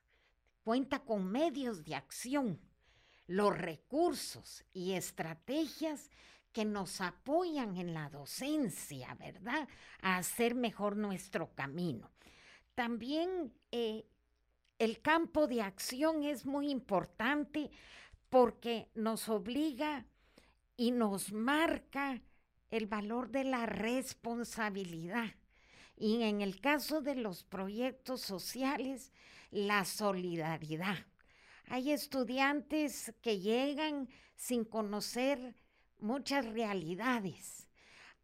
cuenta 0.63 0.99
con 0.99 1.29
medios 1.29 1.83
de 1.83 1.95
acción, 1.95 2.61
los 3.27 3.57
recursos 3.57 4.63
y 4.71 4.93
estrategias 4.93 6.09
que 6.59 6.65
nos 6.65 6.99
apoyan 6.99 7.77
en 7.77 7.93
la 7.93 8.09
docencia, 8.09 9.15
¿verdad? 9.15 9.65
A 10.01 10.17
hacer 10.17 10.55
mejor 10.55 10.97
nuestro 10.97 11.55
camino. 11.55 12.11
También 12.75 13.53
eh, 13.71 14.05
el 14.77 14.99
campo 14.99 15.47
de 15.47 15.61
acción 15.61 16.23
es 16.23 16.45
muy 16.45 16.69
importante 16.69 17.71
porque 18.27 18.89
nos 18.93 19.29
obliga 19.29 20.05
y 20.75 20.91
nos 20.91 21.31
marca 21.31 22.21
el 22.71 22.87
valor 22.87 23.29
de 23.29 23.45
la 23.45 23.65
responsabilidad. 23.65 25.33
Y 25.95 26.23
en 26.23 26.41
el 26.41 26.59
caso 26.59 26.99
de 26.99 27.15
los 27.15 27.45
proyectos 27.45 28.19
sociales, 28.19 29.13
la 29.49 29.85
solidaridad. 29.85 31.05
Hay 31.67 31.93
estudiantes 31.93 33.13
que 33.21 33.39
llegan 33.39 34.09
sin 34.35 34.65
conocer 34.65 35.55
muchas 36.01 36.45
realidades. 36.45 37.67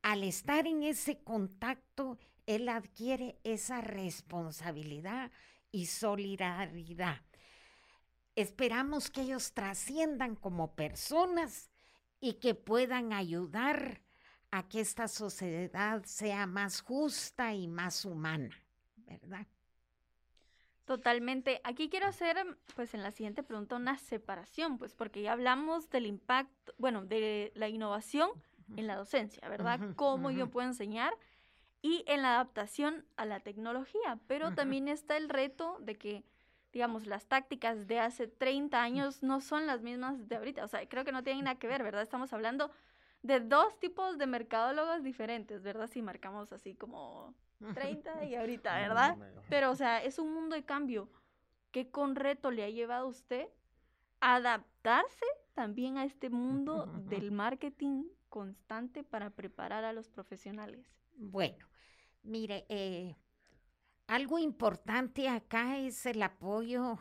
Al 0.02 0.24
estar 0.24 0.68
en 0.68 0.84
ese 0.84 1.24
contacto, 1.24 2.18
él 2.46 2.70
adquiere 2.70 3.40
esa 3.44 3.82
responsabilidad 3.82 5.32
y 5.72 5.88
solidaridad. 5.88 7.22
Esperamos 8.36 9.10
que 9.10 9.22
ellos 9.22 9.54
trasciendan 9.54 10.36
como 10.36 10.76
personas 10.76 11.72
y 12.20 12.34
que 12.34 12.54
puedan 12.54 13.14
ayudar 13.14 14.02
a 14.52 14.68
que 14.68 14.82
esta 14.82 15.08
sociedad 15.08 16.04
sea 16.06 16.46
más 16.46 16.82
justa 16.82 17.54
y 17.54 17.68
más 17.68 18.06
humana, 18.06 18.56
¿verdad? 18.96 19.48
Totalmente. 20.86 21.62
Aquí 21.64 21.90
quiero 21.90 22.08
hacer, 22.08 22.38
pues 22.76 22.94
en 22.94 23.02
la 23.02 23.12
siguiente 23.12 23.42
pregunta, 23.42 23.76
una 23.76 23.98
separación, 23.98 24.78
pues 24.78 24.94
porque 24.94 25.24
ya 25.24 25.34
hablamos 25.34 25.90
del 25.90 26.06
impacto, 26.06 26.74
bueno, 26.78 27.04
de 27.04 27.52
la 27.56 27.68
innovación 27.68 28.30
en 28.78 28.88
la 28.88 28.96
docencia, 28.96 29.48
¿verdad? 29.50 29.80
Cómo 29.96 30.32
yo 30.32 30.50
puedo 30.50 30.68
enseñar 30.68 31.14
y 31.82 32.04
en 32.08 32.22
la 32.22 32.36
adaptación 32.36 33.06
a 33.16 33.26
la 33.26 33.40
tecnología, 33.40 34.20
pero 34.28 34.54
también 34.54 34.88
está 34.88 35.18
el 35.18 35.30
reto 35.30 35.78
de 35.82 35.96
que, 35.96 36.24
digamos, 36.72 37.06
las 37.06 37.28
tácticas 37.28 37.88
de 37.88 38.00
hace 38.00 38.28
30 38.28 38.82
años 38.82 39.24
no 39.24 39.42
son 39.42 39.68
las 39.68 39.82
mismas 39.82 40.28
de 40.28 40.36
ahorita, 40.36 40.64
o 40.64 40.68
sea, 40.68 40.88
creo 40.88 41.04
que 41.04 41.12
no 41.12 41.24
tienen 41.24 41.46
nada 41.46 41.60
que 41.60 41.68
ver, 41.68 41.84
¿verdad? 41.84 42.02
Estamos 42.02 42.34
hablando 42.34 42.72
de 43.22 43.40
dos 43.40 43.80
tipos 43.80 44.18
de 44.18 44.28
mercadólogos 44.28 45.04
diferentes, 45.04 45.64
¿verdad? 45.64 45.88
Si 45.88 46.02
marcamos 46.02 46.52
así 46.54 46.76
como 46.76 47.34
30 47.74 48.26
y 48.26 48.36
ahorita, 48.36 48.76
¿verdad? 48.76 49.18
Pero, 49.50 49.72
o 49.72 49.76
sea, 49.76 50.04
es 50.04 50.20
un 50.20 50.34
mundo 50.34 50.56
de 50.56 50.64
cambio. 50.64 51.10
¿Qué 51.72 51.90
con 51.90 52.16
reto 52.16 52.52
le 52.52 52.64
ha 52.64 52.70
llevado 52.70 53.06
a 53.06 53.10
usted 53.10 53.48
adaptarse 54.22 55.26
también 55.54 55.98
a 55.98 56.06
este 56.06 56.30
mundo 56.30 56.86
del 57.08 57.32
marketing 57.32 58.06
constante 58.30 59.04
para 59.04 59.30
preparar 59.30 59.84
a 59.84 59.94
los 59.94 60.10
profesionales? 60.10 60.86
Bueno, 61.16 61.68
mire, 62.24 62.66
eh, 62.70 63.16
algo 64.08 64.40
importante 64.40 65.28
acá 65.30 65.78
es 65.78 66.06
el 66.06 66.22
apoyo 66.22 67.00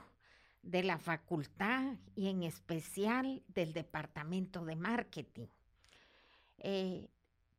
de 0.62 0.82
la 0.82 0.98
facultad 0.98 1.96
y 2.14 2.28
en 2.28 2.42
especial 2.42 3.42
del 3.48 3.72
departamento 3.72 4.64
de 4.64 4.76
marketing. 4.76 5.48
Eh, 6.58 7.10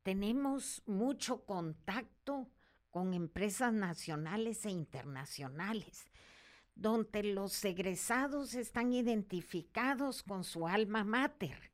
tenemos 0.03 0.81
mucho 0.85 1.45
contacto 1.45 2.47
con 2.95 3.13
empresas 3.13 3.73
nacionales 3.73 4.65
e 4.65 4.69
internacionales, 4.69 6.05
donde 6.75 7.23
los 7.23 7.65
egresados 7.65 8.53
están 8.53 8.93
identificados 8.93 10.23
con 10.23 10.45
su 10.45 10.65
alma 10.65 11.03
mater 11.03 11.73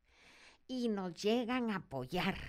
y 0.68 0.90
nos 0.90 1.14
llegan 1.22 1.70
a 1.70 1.76
apoyar. 1.76 2.40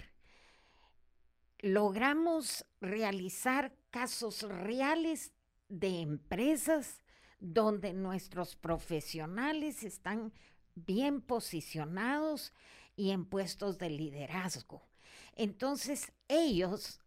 Logramos 1.58 2.64
realizar 2.80 3.76
casos 3.90 4.40
reales 4.40 5.34
de 5.68 6.00
empresas 6.00 7.02
donde 7.40 7.92
nuestros 7.92 8.56
profesionales 8.56 9.84
están 9.84 10.32
bien 10.74 11.20
posicionados 11.20 12.54
y 12.96 13.10
en 13.10 13.26
puestos 13.26 13.76
de 13.76 13.90
liderazgo. 13.90 14.88
Entonces 15.36 16.10
ellos 16.26 17.02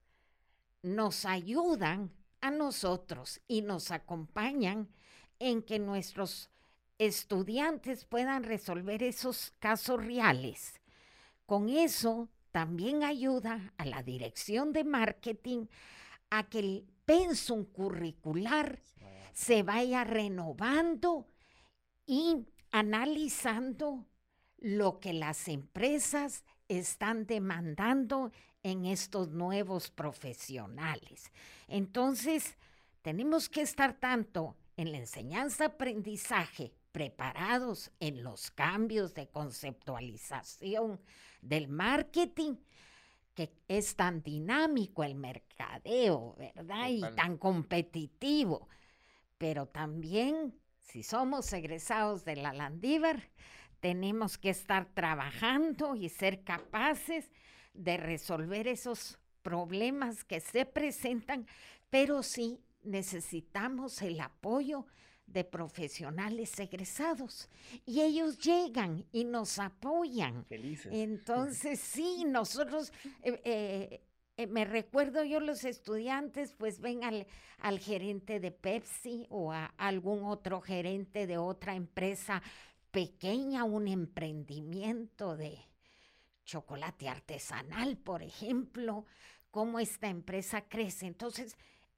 nos 0.85 1.25
ayudan 1.25 2.11
a 2.41 2.51
nosotros 2.51 3.41
y 3.47 3.63
nos 3.63 3.89
acompañan 3.89 4.87
en 5.39 5.63
que 5.63 5.79
nuestros 5.79 6.51
estudiantes 6.99 8.05
puedan 8.05 8.43
resolver 8.43 9.01
esos 9.01 9.51
casos 9.59 10.05
reales. 10.05 10.79
Con 11.47 11.69
eso 11.69 12.29
también 12.51 13.03
ayuda 13.03 13.73
a 13.77 13.85
la 13.85 14.03
dirección 14.03 14.73
de 14.73 14.83
marketing 14.83 15.65
a 16.29 16.43
que 16.43 16.59
el 16.59 16.87
pensum 17.03 17.65
curricular 17.65 18.79
se 19.33 19.63
vaya 19.63 20.03
renovando 20.03 21.27
y 22.05 22.45
analizando 22.71 24.05
lo 24.57 24.99
que 24.99 25.13
las 25.13 25.47
empresas 25.47 26.43
están 26.67 27.25
demandando 27.25 28.31
en 28.63 28.85
estos 28.85 29.29
nuevos 29.29 29.91
profesionales. 29.91 31.31
Entonces, 31.67 32.57
tenemos 33.01 33.49
que 33.49 33.61
estar 33.61 33.99
tanto 33.99 34.55
en 34.77 34.91
la 34.91 34.97
enseñanza-aprendizaje 34.97 36.73
preparados 36.91 37.91
en 37.99 38.23
los 38.23 38.51
cambios 38.51 39.13
de 39.13 39.27
conceptualización 39.27 40.99
del 41.41 41.67
marketing, 41.67 42.55
que 43.33 43.53
es 43.67 43.95
tan 43.95 44.23
dinámico 44.23 45.03
el 45.03 45.15
mercadeo, 45.15 46.35
¿verdad? 46.37 46.87
Y 46.89 47.01
tan 47.15 47.37
competitivo 47.37 48.67
pero 49.37 49.67
también 49.67 50.55
si 50.79 51.03
somos 51.03 51.51
egresados 51.53 52.23
de 52.25 52.35
la 52.35 52.53
Landívar, 52.53 53.29
tenemos 53.79 54.37
que 54.37 54.49
estar 54.49 54.85
trabajando 54.93 55.95
y 55.95 56.09
ser 56.09 56.43
capaces 56.43 57.31
de 57.73 57.97
resolver 57.97 58.67
esos 58.67 59.19
problemas 59.41 60.23
que 60.23 60.39
se 60.39 60.65
presentan, 60.65 61.45
pero 61.89 62.23
sí 62.23 62.59
necesitamos 62.83 64.01
el 64.01 64.19
apoyo 64.19 64.85
de 65.27 65.43
profesionales 65.43 66.59
egresados 66.59 67.49
y 67.85 68.01
ellos 68.01 68.39
llegan 68.39 69.05
y 69.11 69.23
nos 69.23 69.59
apoyan. 69.59 70.45
Felices. 70.45 70.91
Entonces, 70.93 71.79
sí, 71.79 72.25
nosotros 72.27 72.93
eh, 73.23 73.41
eh, 73.43 74.01
eh, 74.37 74.47
me 74.47 74.65
recuerdo 74.65 75.23
yo 75.23 75.39
los 75.39 75.63
estudiantes, 75.63 76.53
pues 76.57 76.79
ven 76.79 77.03
al, 77.03 77.25
al, 77.59 77.79
gerente 77.79 78.39
de 78.39 78.51
Pepsi 78.51 79.25
o 79.29 79.51
a 79.51 79.65
algún 79.77 80.25
otro 80.25 80.61
gerente 80.61 81.25
de 81.25 81.37
otra 81.37 81.75
empresa 81.75 82.43
pequeña, 82.95 83.65
un 83.65 83.89
emprendimiento 83.89 85.35
de 85.35 85.59
chocolate 86.45 87.09
artesanal, 87.09 87.97
por 87.97 88.23
ejemplo, 88.23 89.03
cómo 89.51 89.81
esta 89.81 90.07
empresa 90.07 90.61
crece. 90.69 91.05
Entonces, 91.05 91.57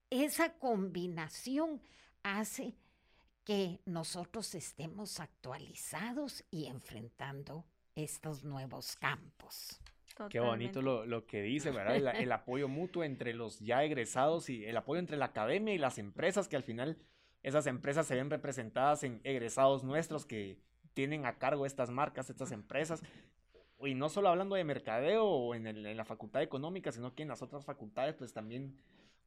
esa 0.10 0.57
combinación 0.57 1.83
hace 2.23 2.73
que 3.43 3.79
nosotros 3.86 4.55
estemos 4.55 5.19
actualizados 5.19 6.43
y 6.49 6.65
enfrentando 6.65 7.63
estos 7.93 8.43
nuevos 8.43 8.95
campos. 8.95 9.79
Qué 10.31 10.39
bonito 10.39 10.81
lo, 10.81 11.27
que 11.27 11.43
dice, 11.43 11.69
¿verdad? 11.69 12.15
El, 12.19 12.31
apoyo 12.31 12.67
mutuo 12.67 13.03
entre 13.03 13.36
los 13.36 13.60
ya 13.60 13.83
egresados 13.83 14.49
y 14.49 14.65
el 14.65 14.75
apoyo 14.75 14.97
entre 14.97 15.17
la 15.17 15.25
academia 15.25 15.75
y 15.75 15.77
las 15.77 15.99
empresas, 15.99 16.47
que 16.47 16.55
al 16.55 16.63
final 16.63 16.97
esas 17.43 17.67
empresas 17.67 18.07
se 18.07 18.15
ven 18.15 18.31
representadas 18.31 19.03
en 19.03 19.21
egresados 19.23 19.83
nuestros 19.83 20.25
que 20.25 20.60
tienen 20.97 21.27
a 21.27 21.38
cargo 21.38 21.67
estas 21.67 21.91
marcas, 21.91 22.31
estas 22.31 22.51
empresas. 22.51 23.03
Y 23.81 23.93
no 23.93 24.10
solo 24.10 24.29
hablando 24.29 24.55
de 24.55 24.63
mercadeo 24.63 25.25
o 25.25 25.53
en, 25.53 25.67
en 25.67 25.95
la 25.95 26.05
facultad 26.05 26.41
económica, 26.41 26.91
sino 26.91 27.13
que 27.13 27.21
en 27.21 27.29
las 27.29 27.43
otras 27.43 27.63
facultades, 27.63 28.15
pues 28.15 28.33
también 28.33 28.75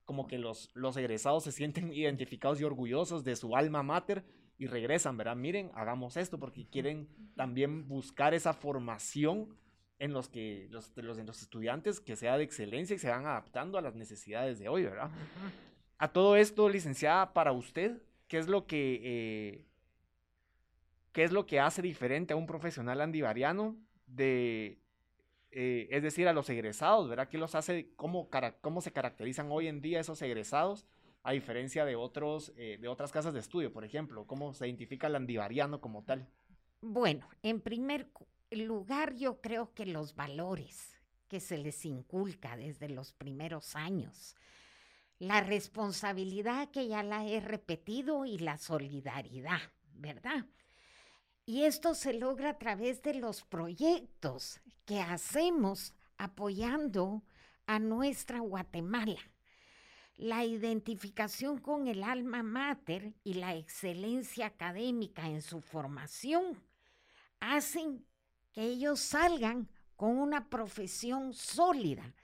como 0.04 0.26
que 0.26 0.36
los, 0.36 0.68
los 0.74 0.96
egresados 0.96 1.44
se 1.44 1.52
sienten 1.52 1.92
identificados 1.92 2.60
y 2.60 2.64
orgullosos 2.64 3.22
de 3.22 3.36
su 3.36 3.54
alma 3.54 3.84
mater 3.84 4.24
y 4.58 4.66
regresan, 4.66 5.16
¿verdad? 5.16 5.36
Miren, 5.36 5.70
hagamos 5.74 6.16
esto 6.16 6.40
porque 6.40 6.66
quieren 6.66 7.08
también 7.36 7.86
buscar 7.86 8.34
esa 8.34 8.52
formación 8.52 9.56
en 10.00 10.12
los 10.12 10.28
que 10.28 10.66
los, 10.72 10.90
los, 10.96 11.18
los 11.18 11.40
estudiantes 11.40 12.00
que 12.00 12.16
sea 12.16 12.36
de 12.36 12.42
excelencia 12.42 12.96
y 12.96 12.98
se 12.98 13.10
van 13.10 13.26
adaptando 13.26 13.78
a 13.78 13.80
las 13.80 13.94
necesidades 13.94 14.58
de 14.58 14.68
hoy, 14.68 14.82
¿verdad? 14.82 15.12
A 15.98 16.08
todo 16.08 16.34
esto, 16.34 16.68
licenciada, 16.68 17.32
para 17.32 17.52
usted, 17.52 18.02
¿qué 18.26 18.38
es 18.38 18.48
lo 18.48 18.66
que 18.66 19.00
eh, 19.04 19.69
qué 21.12 21.24
es 21.24 21.32
lo 21.32 21.46
que 21.46 21.60
hace 21.60 21.82
diferente 21.82 22.32
a 22.32 22.36
un 22.36 22.46
profesional 22.46 23.00
andivariano 23.00 23.76
de 24.06 24.80
eh, 25.52 25.88
es 25.90 26.02
decir, 26.02 26.28
a 26.28 26.32
los 26.32 26.48
egresados, 26.48 27.08
¿verdad? 27.08 27.28
¿Qué 27.28 27.36
los 27.36 27.54
hace, 27.56 27.92
cómo, 27.96 28.28
cómo 28.60 28.80
se 28.80 28.92
caracterizan 28.92 29.48
hoy 29.50 29.66
en 29.66 29.80
día 29.80 29.98
esos 29.98 30.22
egresados 30.22 30.86
a 31.22 31.32
diferencia 31.32 31.84
de 31.84 31.96
otros, 31.96 32.52
eh, 32.56 32.78
de 32.80 32.88
otras 32.88 33.10
casas 33.10 33.34
de 33.34 33.40
estudio, 33.40 33.72
por 33.72 33.84
ejemplo? 33.84 34.26
¿Cómo 34.26 34.54
se 34.54 34.66
identifica 34.68 35.08
el 35.08 35.16
andivariano 35.16 35.80
como 35.80 36.04
tal? 36.04 36.28
Bueno, 36.82 37.28
en 37.42 37.60
primer 37.60 38.08
lugar, 38.52 39.16
yo 39.16 39.40
creo 39.40 39.74
que 39.74 39.86
los 39.86 40.14
valores 40.14 40.96
que 41.26 41.40
se 41.40 41.58
les 41.58 41.84
inculca 41.84 42.56
desde 42.56 42.88
los 42.88 43.12
primeros 43.12 43.74
años, 43.74 44.36
la 45.18 45.40
responsabilidad 45.40 46.70
que 46.70 46.86
ya 46.86 47.02
la 47.02 47.26
he 47.26 47.40
repetido 47.40 48.24
y 48.24 48.38
la 48.38 48.56
solidaridad, 48.56 49.60
¿verdad? 49.94 50.46
Y 51.50 51.64
esto 51.64 51.96
se 51.96 52.12
logra 52.12 52.50
a 52.50 52.58
través 52.58 53.02
de 53.02 53.12
los 53.12 53.42
proyectos 53.42 54.60
que 54.84 55.00
hacemos 55.00 55.94
apoyando 56.16 57.24
a 57.66 57.80
nuestra 57.80 58.38
Guatemala. 58.38 59.18
La 60.14 60.44
identificación 60.44 61.58
con 61.58 61.88
el 61.88 62.04
alma 62.04 62.44
mater 62.44 63.14
y 63.24 63.34
la 63.34 63.56
excelencia 63.56 64.46
académica 64.46 65.26
en 65.26 65.42
su 65.42 65.60
formación 65.60 66.56
hacen 67.40 68.06
que 68.52 68.62
ellos 68.62 69.00
salgan 69.00 69.68
con 69.96 70.18
una 70.18 70.48
profesión 70.50 71.34
sólida. 71.34 72.14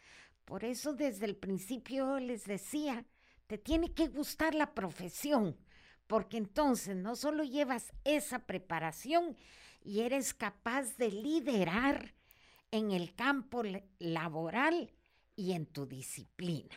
Por 0.44 0.62
eso 0.62 0.92
desde 0.92 1.26
el 1.26 1.34
principio 1.34 2.20
les 2.20 2.44
decía, 2.44 3.04
te 3.48 3.58
tiene 3.58 3.92
que 3.92 4.06
gustar 4.06 4.54
la 4.54 4.72
profesión, 4.72 5.56
porque 6.06 6.36
entonces 6.36 6.96
no 6.96 7.16
solo 7.16 7.44
llevas 7.44 7.92
esa 8.04 8.40
preparación 8.40 9.36
y 9.84 10.00
eres 10.00 10.34
capaz 10.34 10.96
de 10.96 11.10
liderar 11.10 12.14
en 12.70 12.90
el 12.90 13.14
campo 13.14 13.62
laboral 13.98 14.92
y 15.36 15.52
en 15.52 15.66
tu 15.66 15.86
disciplina. 15.86 16.74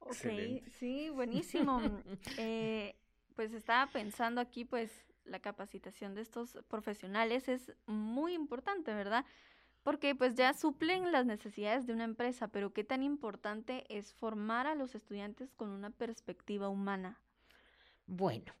Ok, 0.00 0.62
sí, 0.78 1.10
buenísimo. 1.10 1.80
Eh, 2.38 2.96
pues 3.36 3.52
estaba 3.52 3.90
pensando 3.90 4.40
aquí, 4.40 4.64
pues 4.64 4.90
la 5.24 5.40
capacitación 5.40 6.14
de 6.14 6.22
estos 6.22 6.58
profesionales 6.68 7.48
es 7.48 7.72
muy 7.86 8.34
importante, 8.34 8.92
¿verdad? 8.92 9.24
Porque 9.82 10.14
pues 10.14 10.34
ya 10.34 10.52
suplen 10.52 11.10
las 11.10 11.24
necesidades 11.24 11.86
de 11.86 11.94
una 11.94 12.04
empresa, 12.04 12.48
pero 12.48 12.72
qué 12.72 12.84
tan 12.84 13.02
importante 13.02 13.84
es 13.88 14.12
formar 14.12 14.66
a 14.66 14.74
los 14.74 14.94
estudiantes 14.94 15.54
con 15.54 15.70
una 15.70 15.90
perspectiva 15.90 16.68
humana. 16.68 17.18
Bueno, 18.06 18.52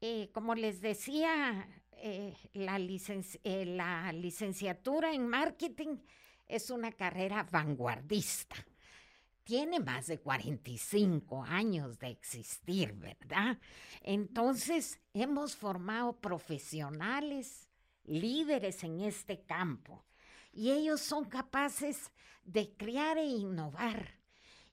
eh, 0.00 0.30
como 0.32 0.54
les 0.54 0.80
decía, 0.80 1.66
eh, 1.92 2.34
la, 2.54 2.78
eh, 2.78 3.66
la 3.66 4.12
licenciatura 4.12 5.12
en 5.12 5.28
marketing 5.28 5.98
es 6.46 6.70
una 6.70 6.92
carrera 6.92 7.46
vanguardista. 7.50 8.56
tiene 9.44 9.80
más 9.80 10.06
de 10.06 10.18
45 10.20 11.42
años 11.42 11.98
de 11.98 12.08
existir, 12.08 12.92
¿verdad? 12.92 13.58
Entonces, 14.02 15.00
hemos 15.12 15.56
formado 15.56 16.20
profesionales, 16.20 17.68
líderes 18.04 18.84
en 18.84 19.00
este 19.00 19.42
campo, 19.42 20.04
y 20.52 20.70
ellos 20.70 21.00
son 21.00 21.24
capaces 21.24 22.10
de 22.44 22.74
crear 22.76 23.18
e 23.18 23.26
innovar. 23.26 24.18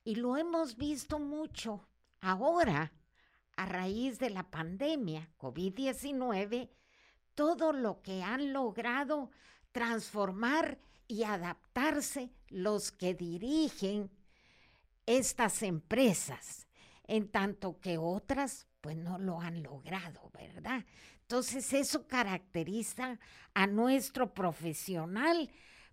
Y 0.04 0.16
lo 0.16 0.38
hemos 0.38 0.78
visto 0.78 1.20
mucho 1.20 1.88
ahora, 2.22 2.94
a 3.56 3.66
raíz 3.66 4.20
de 4.20 4.30
la 4.30 4.44
pandemia 4.44 5.30
COVID-19, 5.38 6.70
todo 7.34 7.74
lo 7.74 8.02
que 8.02 8.24
han 8.24 8.54
logrado 8.54 9.32
transformar 9.72 10.80
y 11.08 11.24
adaptarse 11.24 12.32
los 12.50 12.92
que 12.92 13.14
dirigen 13.14 14.12
estas 15.06 15.64
empresas, 15.64 16.68
en 17.04 17.30
tanto 17.30 17.80
que 17.80 17.98
otras 17.98 18.68
pues 18.82 18.96
no 18.98 19.18
lo 19.18 19.42
han 19.42 19.64
logrado, 19.64 20.30
¿verdad? 20.34 20.86
Entonces 21.30 21.74
eso 21.74 22.08
caracteriza 22.08 23.20
a 23.54 23.68
nuestro 23.68 24.34
profesional 24.34 25.50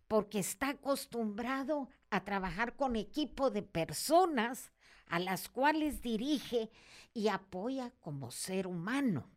porque 0.07 0.39
está 0.39 0.69
acostumbrado 0.69 1.89
a 2.11 2.23
trabajar 2.23 2.77
con 2.77 2.95
equipo 2.95 3.51
de 3.51 3.65
personas 3.65 4.73
a 5.09 5.19
las 5.19 5.49
cuales 5.49 6.01
dirige 6.01 6.71
y 7.13 7.27
apoya 7.27 7.91
como 7.99 8.31
ser 8.31 8.69
humano, 8.69 9.29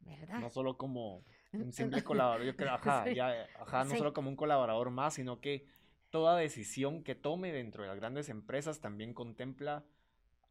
¿verdad? 0.00 0.40
No 0.40 0.48
solo 0.48 0.78
como 0.78 1.22
un 1.52 1.74
simple 1.74 2.02
colaborador, 2.02 2.46
yo 2.46 2.56
creo, 2.56 2.70
ajá, 2.72 3.12
ya, 3.12 3.46
ajá, 3.60 3.84
no 3.84 3.96
solo 3.96 4.14
como 4.14 4.30
un 4.30 4.36
colaborador 4.36 4.88
más, 4.88 5.12
sino 5.12 5.42
que 5.42 5.66
toda 6.08 6.38
decisión 6.38 7.04
que 7.04 7.14
tome 7.14 7.52
dentro 7.52 7.82
de 7.82 7.90
las 7.90 7.98
grandes 7.98 8.30
empresas 8.30 8.80
también 8.80 9.12
contempla 9.12 9.84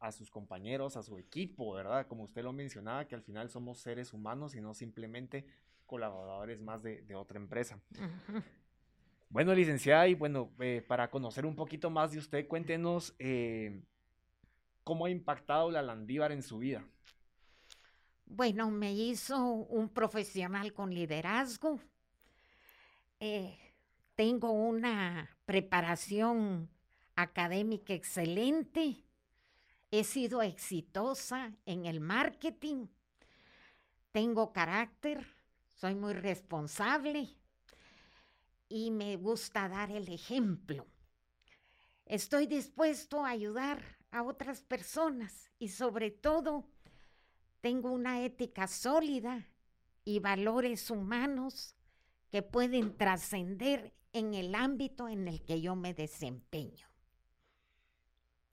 a 0.00 0.12
sus 0.12 0.30
compañeros, 0.30 0.96
a 0.96 1.02
su 1.02 1.18
equipo, 1.18 1.72
¿verdad? 1.72 2.06
Como 2.06 2.24
usted 2.24 2.42
lo 2.42 2.52
mencionaba, 2.52 3.06
que 3.06 3.14
al 3.14 3.22
final 3.22 3.50
somos 3.50 3.78
seres 3.78 4.12
humanos 4.12 4.54
y 4.54 4.60
no 4.60 4.74
simplemente 4.74 5.46
colaboradores 5.86 6.60
más 6.60 6.82
de, 6.82 7.14
otra 7.14 7.38
empresa. 7.38 7.80
Bueno, 9.30 9.54
licenciada, 9.54 10.08
y 10.08 10.14
bueno, 10.14 10.50
eh, 10.58 10.82
para 10.86 11.10
conocer 11.10 11.44
un 11.44 11.54
poquito 11.54 11.90
más 11.90 12.12
de 12.12 12.18
usted, 12.18 12.48
cuéntenos 12.48 13.14
eh, 13.18 13.82
cómo 14.84 15.04
ha 15.04 15.10
impactado 15.10 15.70
la 15.70 15.82
Landívar 15.82 16.32
en 16.32 16.42
su 16.42 16.58
vida. 16.58 16.82
Bueno, 18.24 18.70
me 18.70 18.92
hizo 18.92 19.38
un 19.44 19.88
profesional 19.88 20.72
con 20.72 20.94
liderazgo. 20.94 21.80
Eh, 23.20 23.58
tengo 24.14 24.52
una 24.52 25.28
preparación 25.44 26.68
académica 27.16 27.94
excelente. 27.94 29.07
He 29.90 30.04
sido 30.04 30.42
exitosa 30.42 31.52
en 31.64 31.86
el 31.86 32.00
marketing. 32.00 32.88
Tengo 34.12 34.52
carácter. 34.52 35.26
Soy 35.74 35.94
muy 35.94 36.12
responsable. 36.12 37.28
Y 38.68 38.90
me 38.90 39.16
gusta 39.16 39.68
dar 39.68 39.90
el 39.90 40.08
ejemplo. 40.12 40.86
Estoy 42.04 42.46
dispuesto 42.46 43.24
a 43.24 43.30
ayudar 43.30 43.82
a 44.10 44.22
otras 44.22 44.62
personas 44.62 45.50
y 45.58 45.68
sobre 45.68 46.10
todo 46.10 46.66
tengo 47.60 47.90
una 47.90 48.22
ética 48.22 48.66
sólida 48.66 49.46
y 50.04 50.20
valores 50.20 50.90
humanos 50.90 51.74
que 52.30 52.42
pueden 52.42 52.96
trascender 52.96 53.92
en 54.12 54.34
el 54.34 54.54
ámbito 54.54 55.08
en 55.08 55.28
el 55.28 55.44
que 55.44 55.60
yo 55.60 55.76
me 55.76 55.94
desempeño. 55.94 56.86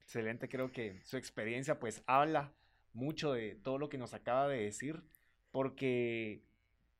Excelente, 0.06 0.48
creo 0.48 0.72
que 0.72 1.02
su 1.04 1.18
experiencia 1.18 1.80
pues 1.80 2.04
habla 2.06 2.54
mucho 2.94 3.34
de 3.34 3.56
todo 3.56 3.80
lo 3.80 3.90
que 3.90 3.98
nos 3.98 4.14
acaba 4.14 4.48
de 4.48 4.62
decir, 4.62 5.04
porque 5.52 6.44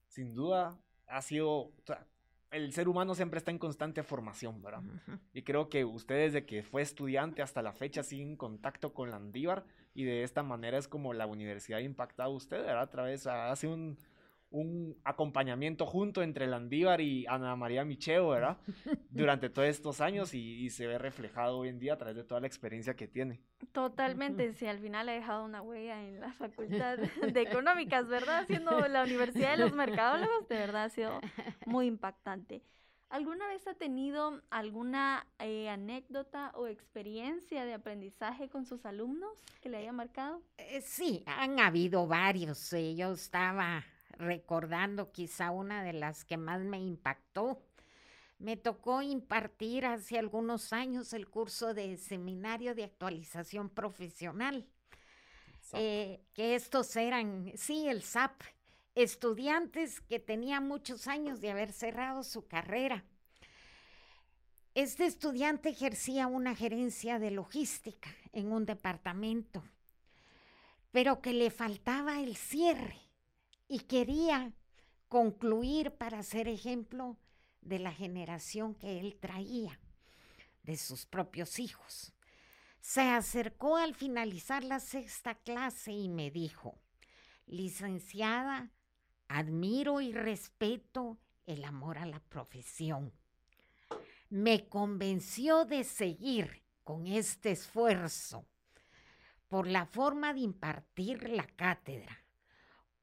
sin 0.08 0.34
duda 0.34 0.78
ha 1.08 1.22
sido, 1.22 1.72
el 2.50 2.74
ser 2.74 2.90
humano 2.90 3.14
siempre 3.14 3.38
está 3.38 3.52
en 3.52 3.60
constante 3.60 4.02
formación, 4.02 4.62
¿verdad? 4.62 4.82
Y 5.34 5.44
creo 5.44 5.70
que 5.70 5.86
usted 5.86 6.16
desde 6.16 6.48
que 6.48 6.64
fue 6.64 6.82
estudiante 6.82 7.44
hasta 7.44 7.62
la 7.62 7.74
fecha 7.74 8.02
sigue 8.02 8.24
en 8.24 8.38
contacto 8.38 8.94
con 8.94 9.12
la 9.12 9.18
Andívar 9.18 9.66
y 9.94 10.04
de 10.04 10.24
esta 10.24 10.42
manera 10.42 10.80
es 10.80 10.88
como 10.88 11.14
la 11.14 11.28
universidad 11.28 11.80
ha 11.80 11.84
impactado 11.84 12.32
a 12.32 12.36
usted, 12.36 12.58
¿verdad? 12.58 12.82
A 12.82 12.90
través, 12.90 13.28
hace 13.28 13.68
un, 13.68 14.00
un 14.50 14.98
acompañamiento 15.04 15.86
junto 15.86 16.22
entre 16.22 16.48
Landívar 16.48 17.02
y 17.02 17.26
Ana 17.28 17.56
María 17.56 17.84
Micheo, 17.84 18.30
¿verdad? 18.30 18.58
Durante 19.10 19.50
todos 19.50 19.68
estos 19.68 20.02
años 20.02 20.34
y, 20.34 20.70
se 20.70 20.88
ve 20.88 20.98
reflejado 20.98 21.60
hoy 21.60 21.70
en 21.70 21.80
día 21.80 21.94
a 21.94 21.98
través 21.98 22.16
de 22.16 22.24
toda 22.24 22.42
la 22.42 22.48
experiencia 22.48 22.96
que 22.96 23.08
tiene. 23.08 23.40
Totalmente, 23.72 24.54
sí, 24.54 24.68
al 24.68 24.80
final 24.80 25.10
ha 25.10 25.14
dejado 25.14 25.46
una 25.46 25.62
huella 25.62 26.02
en 26.04 26.20
la 26.20 26.34
Facultad 26.34 26.98
de 26.98 27.42
Económicas, 27.42 28.08
¿verdad? 28.08 28.46
Siendo 28.48 28.88
la 28.88 29.04
Universidad 29.04 29.52
de 29.52 29.64
los 29.64 29.74
Mercadólogos, 29.74 30.48
de 30.48 30.56
verdad 30.56 30.86
ha 30.86 30.90
sido 30.90 31.20
muy 31.66 31.88
impactante. 31.88 32.62
¿Alguna 33.10 33.48
vez 33.48 33.66
ha 33.68 33.76
tenido 33.76 34.42
alguna 34.50 35.26
eh, 35.40 35.70
anécdota 35.70 36.52
o 36.56 36.68
experiencia 36.68 37.64
de 37.64 37.74
aprendizaje 37.74 38.50
con 38.50 38.66
sus 38.66 38.86
alumnos 38.86 39.44
que 39.62 39.70
le 39.70 39.78
haya 39.78 39.94
marcado? 39.94 40.42
Eh, 40.58 40.82
sí, 40.82 41.24
han 41.26 41.60
habido 41.60 42.08
varios. 42.08 42.74
Eh, 42.74 42.96
yo 42.96 43.14
estaba 43.14 43.86
recordando 44.18 45.12
quizá 45.12 45.52
una 45.52 45.84
de 45.84 45.94
las 45.94 46.26
que 46.26 46.38
más 46.38 46.62
me 46.62 46.80
impactó. 46.80 47.62
Me 48.40 48.58
tocó 48.58 49.02
impartir 49.02 49.86
hace 49.86 50.20
algunos 50.20 50.74
años 50.74 51.14
el 51.14 51.28
curso 51.28 51.74
de 51.74 51.98
seminario 51.98 52.76
de 52.76 52.84
actualización 52.84 53.70
profesional. 53.70 54.68
Eh, 55.74 56.22
que 56.34 56.56
estos 56.56 56.96
eran, 56.96 57.52
sí, 57.56 57.88
el 57.88 58.04
SAP, 58.04 58.42
estudiantes 58.94 60.00
que 60.02 60.20
tenían 60.20 60.68
muchos 60.68 61.08
años 61.08 61.42
de 61.42 61.52
haber 61.52 61.72
cerrado 61.72 62.24
su 62.24 62.48
carrera. 62.48 63.04
Este 64.74 65.06
estudiante 65.06 65.70
ejercía 65.70 66.28
una 66.28 66.56
gerencia 66.56 67.18
de 67.18 67.32
logística 67.32 68.10
en 68.34 68.52
un 68.52 68.66
departamento, 68.66 69.64
pero 70.92 71.22
que 71.22 71.34
le 71.34 71.50
faltaba 71.50 72.22
el 72.22 72.36
cierre 72.36 73.05
y 73.68 73.80
quería 73.80 74.54
concluir 75.08 75.92
para 75.92 76.24
ser 76.24 76.48
ejemplo 76.48 77.18
de 77.62 77.80
la 77.80 77.92
generación 77.92 78.76
que 78.76 79.00
él 79.00 79.18
traía, 79.20 79.80
de 80.64 80.78
sus 80.78 81.06
propios 81.06 81.60
hijos. 81.60 82.14
Se 82.80 83.02
acercó 83.02 83.78
al 83.78 83.96
finalizar 83.96 84.64
la 84.64 84.80
sexta 84.80 85.36
clase 85.36 85.92
y 85.92 86.10
me 86.10 86.30
dijo, 86.32 86.80
licenciada, 87.48 88.72
admiro 89.28 90.02
y 90.02 90.12
respeto 90.12 91.18
el 91.46 91.64
amor 91.64 91.98
a 91.98 92.06
la 92.06 92.20
profesión. 92.20 93.14
Me 94.30 94.68
convenció 94.68 95.66
de 95.66 95.84
seguir 95.84 96.64
con 96.84 97.08
este 97.08 97.52
esfuerzo 97.52 98.46
por 99.48 99.68
la 99.68 99.86
forma 99.86 100.34
de 100.34 100.42
impartir 100.42 101.30
la 101.30 101.48
cátedra 101.48 102.25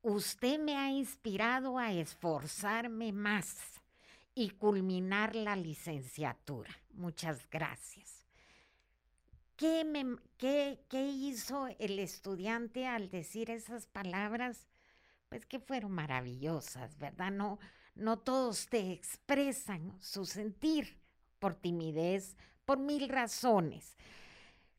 Usted 0.03 0.59
me 0.59 0.77
ha 0.77 0.91
inspirado 0.91 1.79
a 1.79 1.93
esforzarme 1.93 3.13
más 3.13 3.81
y 4.35 4.51
culminar 4.51 5.37
la 5.37 5.55
licenciatura. 5.55 6.71
Muchas 6.95 7.49
gracias. 7.49 8.27
¿Qué, 9.57 10.19
qué, 10.89 11.09
hizo 11.09 11.69
el 11.79 12.01
estudiante 12.01 12.89
al 12.89 13.11
decir 13.11 13.49
esas 13.49 13.87
palabras? 13.87 14.67
Pues 15.29 15.47
que 15.47 15.61
fueron 15.61 15.93
maravillosas, 15.93 16.99
¿verdad? 16.99 17.31
No, 17.31 17.61
no 17.95 18.19
todos 18.19 18.67
te 18.67 18.91
expresan 18.91 19.97
su 20.01 20.25
sentir 20.25 20.99
por 21.39 21.55
timidez, 21.55 22.37
por 22.65 22.81
mil 22.81 23.09
razones. 23.09 23.97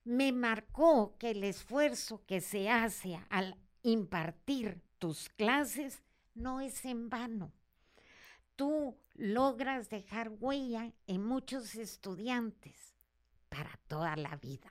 Me 0.04 0.34
marcó 0.34 1.16
que 1.18 1.32
el 1.32 1.46
esfuerzo 1.46 2.26
que 2.26 2.42
se 2.42 2.70
hace 2.70 3.18
al 3.30 3.56
impartir 3.84 4.82
tus 5.04 5.28
clases 5.28 6.02
no 6.34 6.62
es 6.62 6.86
en 6.86 7.10
vano. 7.10 7.52
Tú 8.56 8.98
logras 9.16 9.90
dejar 9.90 10.30
huella 10.30 10.94
en 11.08 11.26
muchos 11.26 11.76
estudiantes 11.76 12.96
para 13.50 13.78
toda 13.90 14.16
la 14.16 14.38
vida. 14.38 14.70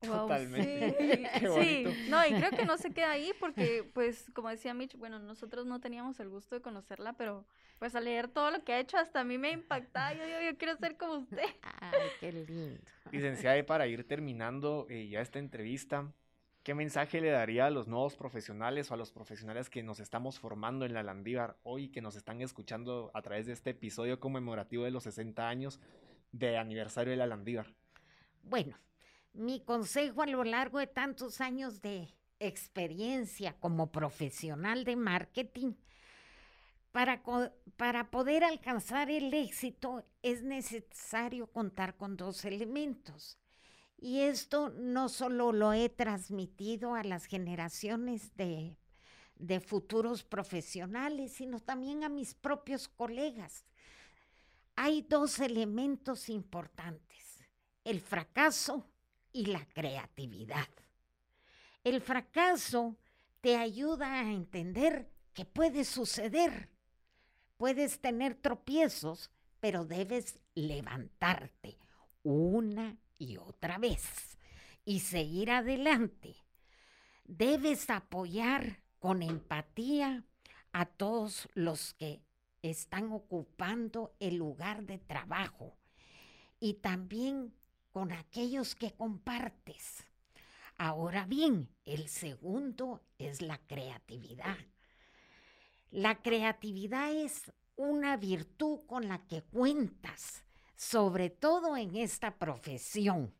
Totalmente. 0.00 1.28
Sí. 1.40 1.84
no, 2.08 2.26
y 2.26 2.32
creo 2.36 2.50
que 2.52 2.64
no 2.64 2.78
se 2.78 2.90
queda 2.94 3.10
ahí 3.10 3.34
porque, 3.38 3.86
pues, 3.92 4.30
como 4.32 4.48
decía 4.48 4.72
Mitch, 4.72 4.96
bueno, 4.96 5.18
nosotros 5.18 5.66
no 5.66 5.78
teníamos 5.78 6.18
el 6.20 6.30
gusto 6.30 6.54
de 6.54 6.62
conocerla, 6.62 7.12
pero 7.18 7.44
pues 7.78 7.94
al 7.94 8.04
leer 8.04 8.28
todo 8.28 8.50
lo 8.50 8.64
que 8.64 8.72
ha 8.72 8.80
hecho, 8.80 8.96
hasta 8.96 9.20
a 9.20 9.24
mí 9.24 9.36
me 9.36 9.50
impacta. 9.50 10.14
Yo 10.14 10.24
digo, 10.24 10.38
yo 10.40 10.56
quiero 10.56 10.74
ser 10.78 10.96
como 10.96 11.18
usted. 11.18 11.44
Ay, 11.82 12.08
qué 12.18 12.32
lindo. 12.32 12.80
Licenciada, 13.12 13.62
para 13.66 13.86
ir 13.88 14.08
terminando 14.08 14.86
eh, 14.88 15.06
ya 15.06 15.20
esta 15.20 15.38
entrevista, 15.38 16.10
¿Qué 16.66 16.74
mensaje 16.74 17.20
le 17.20 17.30
daría 17.30 17.66
a 17.66 17.70
los 17.70 17.86
nuevos 17.86 18.16
profesionales 18.16 18.90
o 18.90 18.94
a 18.94 18.96
los 18.96 19.12
profesionales 19.12 19.70
que 19.70 19.84
nos 19.84 20.00
estamos 20.00 20.40
formando 20.40 20.84
en 20.84 20.94
la 20.94 21.04
Landívar 21.04 21.56
hoy, 21.62 21.90
que 21.90 22.02
nos 22.02 22.16
están 22.16 22.40
escuchando 22.40 23.12
a 23.14 23.22
través 23.22 23.46
de 23.46 23.52
este 23.52 23.70
episodio 23.70 24.18
conmemorativo 24.18 24.82
de 24.82 24.90
los 24.90 25.04
60 25.04 25.48
años 25.48 25.78
de 26.32 26.58
aniversario 26.58 27.12
de 27.12 27.18
la 27.18 27.28
Landívar? 27.28 27.72
Bueno, 28.42 28.76
mi 29.32 29.60
consejo 29.60 30.22
a 30.22 30.26
lo 30.26 30.42
largo 30.42 30.80
de 30.80 30.88
tantos 30.88 31.40
años 31.40 31.80
de 31.82 32.08
experiencia 32.40 33.54
como 33.60 33.92
profesional 33.92 34.82
de 34.82 34.96
marketing, 34.96 35.74
para, 36.90 37.22
para, 37.76 38.10
poder 38.10 38.42
alcanzar 38.42 39.08
el 39.08 39.32
éxito 39.32 40.04
es 40.20 40.42
necesario 40.42 41.46
contar 41.46 41.96
con 41.96 42.16
dos 42.16 42.44
elementos. 42.44 43.38
Y 43.98 44.20
esto 44.20 44.70
no 44.70 45.08
solo 45.08 45.52
lo 45.52 45.72
he 45.72 45.88
transmitido 45.88 46.94
a 46.94 47.02
las 47.02 47.24
generaciones 47.24 48.36
de, 48.36 48.76
futuros 49.60 50.22
profesionales, 50.22 51.32
sino 51.32 51.60
también 51.60 52.04
a 52.04 52.08
mis 52.08 52.34
propios 52.34 52.88
colegas. 52.88 53.64
Hay 54.76 55.02
dos 55.02 55.40
elementos 55.40 56.28
importantes, 56.28 57.38
el 57.84 58.00
fracaso 58.00 58.86
y 59.32 59.46
la 59.46 59.66
creatividad. 59.66 60.68
El 61.82 62.02
fracaso 62.02 62.96
te 63.40 63.56
ayuda 63.56 64.20
a 64.20 64.32
entender 64.32 65.10
que 65.32 65.44
puede 65.44 65.84
suceder. 65.84 66.68
Puedes 67.56 68.00
tener 68.00 68.34
tropiezos, 68.34 69.30
pero 69.60 69.86
debes 69.86 70.38
levantarte 70.54 71.78
una 72.22 72.98
y 73.18 73.36
otra 73.36 73.78
vez 73.78 74.38
y 74.84 75.00
seguir 75.00 75.50
adelante. 75.50 76.36
Debes 77.24 77.90
apoyar 77.90 78.80
con 78.98 79.22
empatía 79.22 80.24
a 80.72 80.86
todos 80.86 81.48
los 81.54 81.94
que 81.94 82.22
están 82.62 83.12
ocupando 83.12 84.14
el 84.20 84.36
lugar 84.36 84.84
de 84.84 84.98
trabajo 84.98 85.76
y 86.60 86.74
también 86.74 87.54
con 87.92 88.12
aquellos 88.12 88.74
que 88.74 88.92
compartes. 88.92 90.04
Ahora 90.78 91.24
bien, 91.24 91.68
el 91.84 92.08
segundo 92.08 93.02
es 93.18 93.40
la 93.40 93.58
creatividad. 93.66 94.58
La 95.90 96.20
creatividad 96.20 97.12
es 97.12 97.52
una 97.76 98.16
virtud 98.16 98.80
con 98.86 99.08
la 99.08 99.26
que 99.26 99.42
cuentas, 99.42 100.44
sobre 100.76 101.30
todo 101.30 101.76
en 101.76 101.96
esta 101.96 102.38
profesión. 102.38 103.34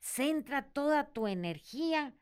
Centra 0.00 0.62
toda 0.62 1.08
tu 1.08 1.26
energía 1.26 2.14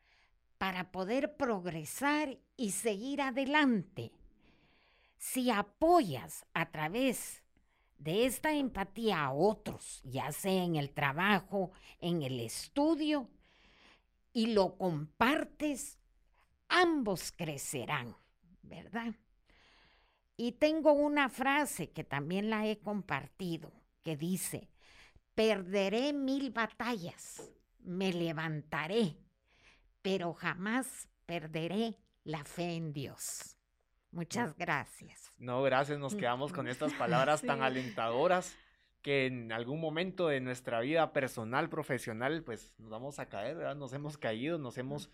para 0.59 0.93
poder 0.93 1.37
progresar 1.37 2.39
y 2.57 2.71
seguir 2.71 3.21
adelante. 3.21 4.13
Si 5.19 5.51
apoyas 5.51 6.47
a 6.55 6.71
través 6.71 7.43
de 7.99 8.27
esta 8.27 8.53
empatía 8.53 9.25
a 9.25 9.33
otros, 9.33 10.01
ya 10.05 10.31
sea 10.33 10.65
en 10.65 10.77
el 10.77 10.91
trabajo, 10.91 11.73
en 12.01 12.23
el 12.23 12.41
estudio, 12.41 13.29
y 14.33 14.49
lo 14.49 14.77
compartes, 14.77 15.99
ambos 16.69 17.33
crecerán, 17.33 18.15
¿verdad? 18.63 19.15
Y 20.37 20.53
tengo 20.53 20.93
una 20.93 21.31
frase 21.31 21.91
que 21.91 22.05
también 22.05 22.51
la 22.51 22.67
he 22.67 22.79
compartido, 22.79 23.73
que 24.07 24.17
dice, 24.17 24.71
perderé 25.35 26.13
mil 26.13 26.53
batallas, 26.53 27.43
me 27.81 28.13
levantaré, 28.13 29.17
pero 30.01 30.33
jamás 30.33 31.09
perderé 31.27 31.99
la 32.23 32.45
fe 32.45 32.77
en 32.77 32.93
Dios. 32.93 33.59
Muchas 34.13 34.57
gracias. 34.57 35.33
No, 35.39 35.61
gracias, 35.65 35.99
nos 35.99 36.15
quedamos 36.15 36.53
con 36.53 36.69
estas 36.69 36.95
palabras 36.95 37.43
tan 37.43 37.63
alentadoras 37.63 38.57
que 39.03 39.27
en 39.27 39.51
algún 39.51 39.81
momento 39.81 40.29
de 40.29 40.41
nuestra 40.41 40.79
vida 40.79 41.13
personal, 41.13 41.69
profesional, 41.69 42.45
pues 42.45 42.77
nos 42.79 42.91
vamos 42.91 43.19
a 43.19 43.27
caer, 43.27 43.57
¿verdad? 43.57 43.75
Nos 43.75 43.93
hemos 43.93 44.17
caído, 44.17 44.57
nos 44.57 44.79
hemos, 44.79 45.11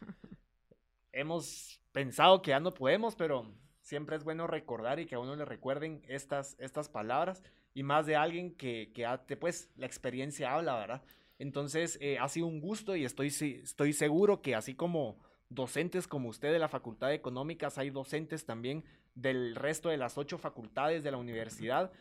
hemos 1.13 1.81
pensado 1.93 2.43
que 2.43 2.51
ya 2.51 2.61
no 2.61 2.75
podemos, 2.75 3.17
pero 3.17 3.51
siempre 3.81 4.17
es 4.17 4.25
bueno 4.25 4.47
recordar 4.47 5.01
y 5.01 5.07
que 5.07 5.15
a 5.15 5.19
uno 5.19 5.35
le 5.35 5.47
recuerden 5.47 6.03
estas, 6.09 6.57
estas 6.59 6.91
palabras 6.91 7.43
y 7.75 7.83
más 7.83 8.07
de 8.07 8.17
alguien 8.17 8.55
que, 8.55 8.93
que 8.93 9.37
pues 9.37 9.71
la 9.77 9.87
experiencia 9.87 10.53
habla, 10.55 10.77
¿verdad? 10.77 11.03
Entonces, 11.39 11.99
eh, 12.01 12.19
ha 12.19 12.29
sido 12.29 12.47
un 12.47 12.61
gusto 12.61 12.95
y 12.95 13.05
estoy, 13.05 13.29
estoy 13.29 13.93
seguro 13.93 14.43
que 14.43 14.55
así 14.55 14.75
como 14.75 15.19
docentes 15.49 16.07
como 16.07 16.29
usted 16.29 16.53
de 16.53 16.59
la 16.59 16.69
Facultad 16.69 17.09
de 17.09 17.15
Económicas, 17.15 17.79
hay 17.79 17.91
docentes 17.91 18.47
también 18.47 18.85
del 19.15 19.57
resto 19.57 19.89
de 19.89 19.97
las 19.97 20.17
ocho 20.19 20.39
facultades 20.39 21.03
de 21.03 21.11
la 21.11 21.17
universidad 21.17 21.93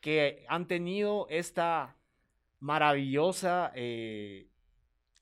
que 0.00 0.44
han 0.48 0.66
tenido 0.66 1.26
esta 1.30 1.96
maravillosa 2.58 3.72
eh, 3.74 4.48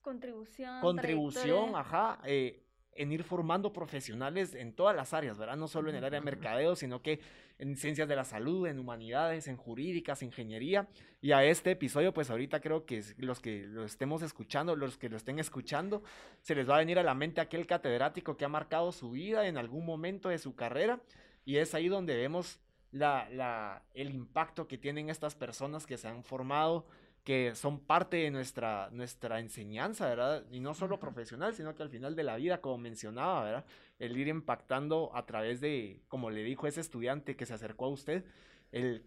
contribución. 0.00 0.80
Contribución, 0.80 1.76
ajá, 1.76 2.20
eh, 2.24 2.64
en 2.92 3.12
ir 3.12 3.22
formando 3.22 3.72
profesionales 3.72 4.54
en 4.54 4.74
todas 4.74 4.96
las 4.96 5.14
áreas, 5.14 5.38
¿verdad? 5.38 5.56
No 5.56 5.68
solo 5.68 5.90
en 5.90 5.96
el 5.96 6.04
área 6.04 6.18
de 6.18 6.24
mercadeo, 6.24 6.74
sino 6.74 7.00
que 7.00 7.20
en 7.58 7.76
ciencias 7.76 8.08
de 8.08 8.16
la 8.16 8.24
salud, 8.24 8.66
en 8.66 8.78
humanidades, 8.78 9.48
en 9.48 9.56
jurídicas, 9.56 10.22
ingeniería. 10.22 10.88
Y 11.20 11.32
a 11.32 11.44
este 11.44 11.72
episodio, 11.72 12.14
pues 12.14 12.30
ahorita 12.30 12.60
creo 12.60 12.86
que 12.86 13.02
los 13.18 13.40
que 13.40 13.66
lo 13.66 13.84
estemos 13.84 14.22
escuchando, 14.22 14.76
los 14.76 14.96
que 14.96 15.08
lo 15.08 15.16
estén 15.16 15.38
escuchando, 15.38 16.02
se 16.40 16.54
les 16.54 16.68
va 16.68 16.76
a 16.76 16.78
venir 16.78 16.98
a 16.98 17.02
la 17.02 17.14
mente 17.14 17.40
aquel 17.40 17.66
catedrático 17.66 18.36
que 18.36 18.44
ha 18.44 18.48
marcado 18.48 18.92
su 18.92 19.10
vida 19.10 19.48
en 19.48 19.58
algún 19.58 19.84
momento 19.84 20.28
de 20.28 20.38
su 20.38 20.54
carrera. 20.54 21.00
Y 21.44 21.56
es 21.56 21.74
ahí 21.74 21.88
donde 21.88 22.16
vemos 22.16 22.60
la, 22.92 23.28
la, 23.30 23.82
el 23.94 24.10
impacto 24.10 24.68
que 24.68 24.78
tienen 24.78 25.10
estas 25.10 25.34
personas 25.34 25.86
que 25.86 25.96
se 25.96 26.08
han 26.08 26.22
formado, 26.22 26.86
que 27.24 27.54
son 27.54 27.80
parte 27.80 28.18
de 28.18 28.30
nuestra, 28.30 28.88
nuestra 28.90 29.40
enseñanza, 29.40 30.08
¿verdad? 30.08 30.44
Y 30.50 30.60
no 30.60 30.74
solo 30.74 30.98
profesional, 30.98 31.54
sino 31.54 31.74
que 31.74 31.82
al 31.82 31.90
final 31.90 32.16
de 32.16 32.22
la 32.22 32.36
vida, 32.36 32.60
como 32.60 32.78
mencionaba, 32.78 33.44
¿verdad? 33.44 33.64
El 33.98 34.16
ir 34.16 34.28
impactando 34.28 35.10
a 35.14 35.26
través 35.26 35.60
de, 35.60 36.00
como 36.08 36.30
le 36.30 36.42
dijo 36.42 36.66
ese 36.66 36.80
estudiante 36.80 37.36
que 37.36 37.46
se 37.46 37.54
acercó 37.54 37.86
a 37.86 37.90
usted, 37.90 38.24
el 38.72 39.04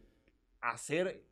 hacer 0.59 1.23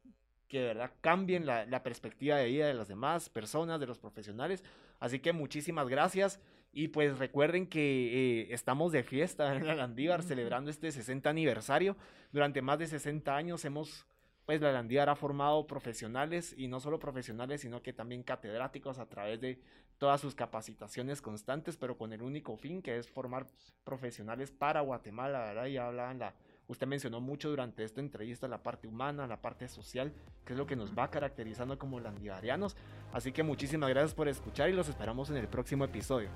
que, 0.48 0.63
¿verdad? 0.63 0.92
Cambien 1.02 1.46
la, 1.46 1.65
la 1.65 1.84
perspectiva 1.84 2.38
de 2.38 2.48
vida 2.48 2.68
de 2.68 2.74
las 2.74 2.88
demás 2.88 3.30
personas, 3.30 3.80
de 3.80 3.86
los 3.86 4.00
profesionales. 4.00 4.63
Así 5.00 5.20
que 5.20 5.32
muchísimas 5.32 5.88
gracias. 5.88 6.39
Y 6.72 6.89
pues 6.89 7.18
recuerden 7.18 7.68
que 7.68 8.42
eh, 8.42 8.48
estamos 8.54 8.92
de 8.92 9.04
fiesta 9.04 9.56
en 9.56 9.65
la 9.65 9.76
Landívar 9.76 10.22
celebrando 10.22 10.70
este 10.70 10.92
60 10.92 11.30
aniversario. 11.30 11.98
Durante 12.32 12.62
más 12.62 12.78
de 12.78 12.88
60 12.88 13.36
años 13.36 13.65
hemos, 13.65 14.06
pues 14.50 14.62
la 14.62 14.72
Landívar 14.72 15.10
ha 15.10 15.16
formado 15.16 15.68
profesionales 15.68 16.56
y 16.58 16.68
no 16.68 16.80
solo 16.80 16.98
profesionales, 16.98 17.62
sino 17.62 17.84
que 17.84 17.94
también 17.94 18.24
catedráticos 18.24 18.98
a 18.98 19.06
través 19.06 19.40
de 19.40 19.62
todas 20.00 20.20
sus 20.20 20.34
capacitaciones 20.34 21.22
constantes, 21.22 21.78
pero 21.78 22.00
con 22.00 22.14
el 22.14 22.24
único 22.24 22.58
fin 22.58 22.82
que 22.82 22.98
es 22.98 23.08
formar 23.08 23.46
profesionales 23.84 24.50
para 24.50 24.82
Guatemala, 24.82 25.42
¿verdad? 25.42 25.68
Ya 25.68 25.86
hablaban 25.86 26.18
la, 26.18 26.34
Usted 26.68 26.88
mencionó 26.88 27.22
mucho 27.22 27.52
durante 27.52 27.84
esta 27.84 28.02
entrevista 28.02 28.48
la 28.48 28.64
parte 28.64 28.88
humana, 28.88 29.28
la 29.28 29.40
parte 29.40 29.68
social, 29.68 30.12
que 30.44 30.54
es 30.54 30.58
lo 30.58 30.66
que 30.66 30.76
nos 30.76 30.98
va 30.98 31.12
caracterizando 31.12 31.78
como 31.78 32.00
landivarianos. 32.00 32.76
Así 33.14 33.32
que 33.32 33.44
muchísimas 33.44 33.92
gracias 33.92 34.16
por 34.16 34.28
escuchar 34.28 34.72
y 34.72 34.74
los 34.74 34.90
esperamos 34.90 35.30
en 35.30 35.38
el 35.38 35.48
próximo 35.48 35.86
episodio. 35.86 36.30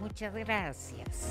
Muchas 0.00 0.34
gracias. 0.34 1.30